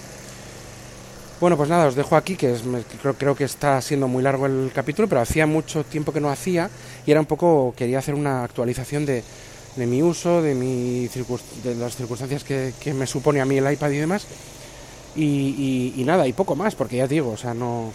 Bueno, 1.40 1.56
pues 1.56 1.70
nada, 1.70 1.88
os 1.88 1.96
dejo 1.96 2.18
aquí, 2.18 2.36
que 2.36 2.52
es, 2.52 2.64
creo, 3.02 3.14
creo 3.14 3.36
que 3.36 3.46
está 3.46 3.82
siendo 3.82 4.10
muy 4.10 4.22
largo 4.22 4.46
el 4.46 4.72
capítulo, 4.74 5.08
pero 5.08 5.22
hacía 5.22 5.46
mucho 5.46 5.86
tiempo 5.86 6.12
que 6.12 6.20
no 6.20 6.30
hacía 6.30 6.70
y 7.06 7.12
era 7.12 7.20
un 7.22 7.28
poco, 7.28 7.74
quería 7.78 8.00
hacer 8.00 8.14
una 8.14 8.44
actualización 8.44 9.06
de, 9.06 9.24
de 9.80 9.88
mi 9.88 10.04
uso, 10.04 10.42
de, 10.42 10.54
mi 10.54 11.08
de 11.08 11.76
las 11.76 11.96
circunstancias 11.96 12.44
que, 12.44 12.74
que, 12.80 12.94
me 12.94 13.08
supone 13.08 13.42
a 13.42 13.46
mí 13.46 13.58
el 13.58 13.72
iPad 13.72 13.92
y 13.92 13.98
demás. 13.98 14.28
Y, 15.16 16.04
nada, 16.06 16.28
y 16.28 16.34
poco 16.34 16.56
más, 16.56 16.76
porque 16.76 16.98
ya 16.98 17.08
digo, 17.08 17.32
o 17.32 17.38
sea, 17.38 17.54
no, 17.54 17.92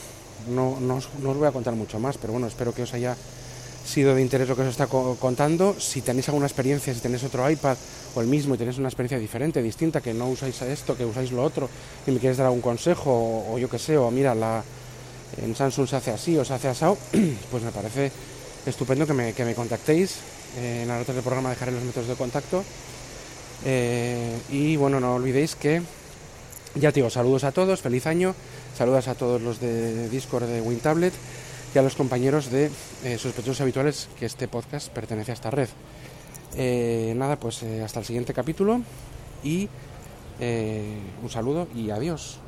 no, 0.48 0.80
no, 0.80 0.96
os, 0.96 1.08
no, 1.22 1.30
os, 1.30 1.36
voy 1.36 1.46
a 1.46 1.52
contar 1.52 1.74
mucho 1.74 2.00
más, 2.00 2.18
pero 2.18 2.32
bueno, 2.32 2.48
espero 2.48 2.74
que 2.74 2.82
os 2.82 2.94
haya 2.94 3.16
sido 3.86 4.14
de 4.14 4.22
interés 4.22 4.48
lo 4.48 4.56
que 4.56 4.62
os 4.62 4.68
está 4.68 4.86
co 4.86 5.16
contando. 5.20 5.76
Si 5.78 6.00
tenéis 6.00 6.28
alguna 6.28 6.46
experiencia, 6.46 6.92
si 6.94 7.00
tenéis 7.00 7.22
otro 7.22 7.48
iPad 7.48 7.76
o 8.14 8.20
el 8.20 8.26
mismo 8.26 8.54
y 8.54 8.58
tenéis 8.58 8.78
una 8.78 8.88
experiencia 8.88 9.18
diferente, 9.18 9.62
distinta, 9.62 10.00
que 10.00 10.14
no 10.14 10.28
usáis 10.28 10.60
esto, 10.62 10.96
que 10.96 11.04
usáis 11.04 11.32
lo 11.32 11.44
otro, 11.44 11.68
y 12.06 12.10
me 12.10 12.18
quieres 12.18 12.38
dar 12.38 12.46
algún 12.46 12.62
consejo, 12.62 13.12
o, 13.12 13.54
o 13.54 13.58
yo 13.58 13.68
que 13.68 13.78
sé, 13.78 13.96
o 13.96 14.10
mira, 14.10 14.34
la, 14.34 14.64
en 15.36 15.54
Samsung 15.54 15.86
se 15.86 15.96
hace 15.96 16.10
así 16.10 16.36
o 16.36 16.44
se 16.44 16.54
hace 16.54 16.68
asado, 16.68 16.96
pues 17.50 17.62
me 17.62 17.70
parece 17.70 18.10
estupendo 18.66 19.06
que 19.06 19.12
me, 19.12 19.32
que 19.32 19.44
me 19.44 19.54
contactéis 19.54 20.18
eh, 20.56 20.82
en 20.82 20.88
las 20.88 20.98
notas 20.98 21.14
del 21.14 21.24
programa 21.24 21.50
dejaré 21.50 21.72
los 21.72 21.82
métodos 21.82 22.08
de 22.08 22.14
contacto. 22.14 22.64
Eh, 23.64 24.38
y 24.50 24.76
bueno, 24.76 25.00
no 25.00 25.14
olvidéis 25.14 25.54
que, 25.56 25.82
ya 26.74 26.92
te 26.92 26.96
digo, 26.96 27.10
saludos 27.10 27.44
a 27.44 27.52
todos, 27.52 27.80
feliz 27.80 28.06
año, 28.06 28.34
saludos 28.76 29.08
a 29.08 29.14
todos 29.14 29.40
los 29.40 29.60
de 29.60 30.08
Discord 30.08 30.44
de 30.44 30.60
WinTablet 30.60 31.14
y 31.74 31.78
a 31.78 31.82
los 31.82 31.96
compañeros 31.96 32.50
de 32.50 32.70
eh, 33.04 33.18
sospechosos 33.18 33.60
habituales 33.62 34.08
que 34.18 34.26
este 34.26 34.48
podcast 34.48 34.88
pertenece 34.90 35.32
a 35.32 35.34
esta 35.34 35.50
red. 35.50 35.68
Eh, 36.56 37.14
nada, 37.16 37.36
pues 37.36 37.62
hasta 37.84 38.00
el 38.00 38.06
siguiente 38.06 38.32
capítulo 38.32 38.80
y 39.42 39.68
un 40.40 41.30
saludo 41.30 41.68
y 41.74 41.90
adiós. 41.90 42.38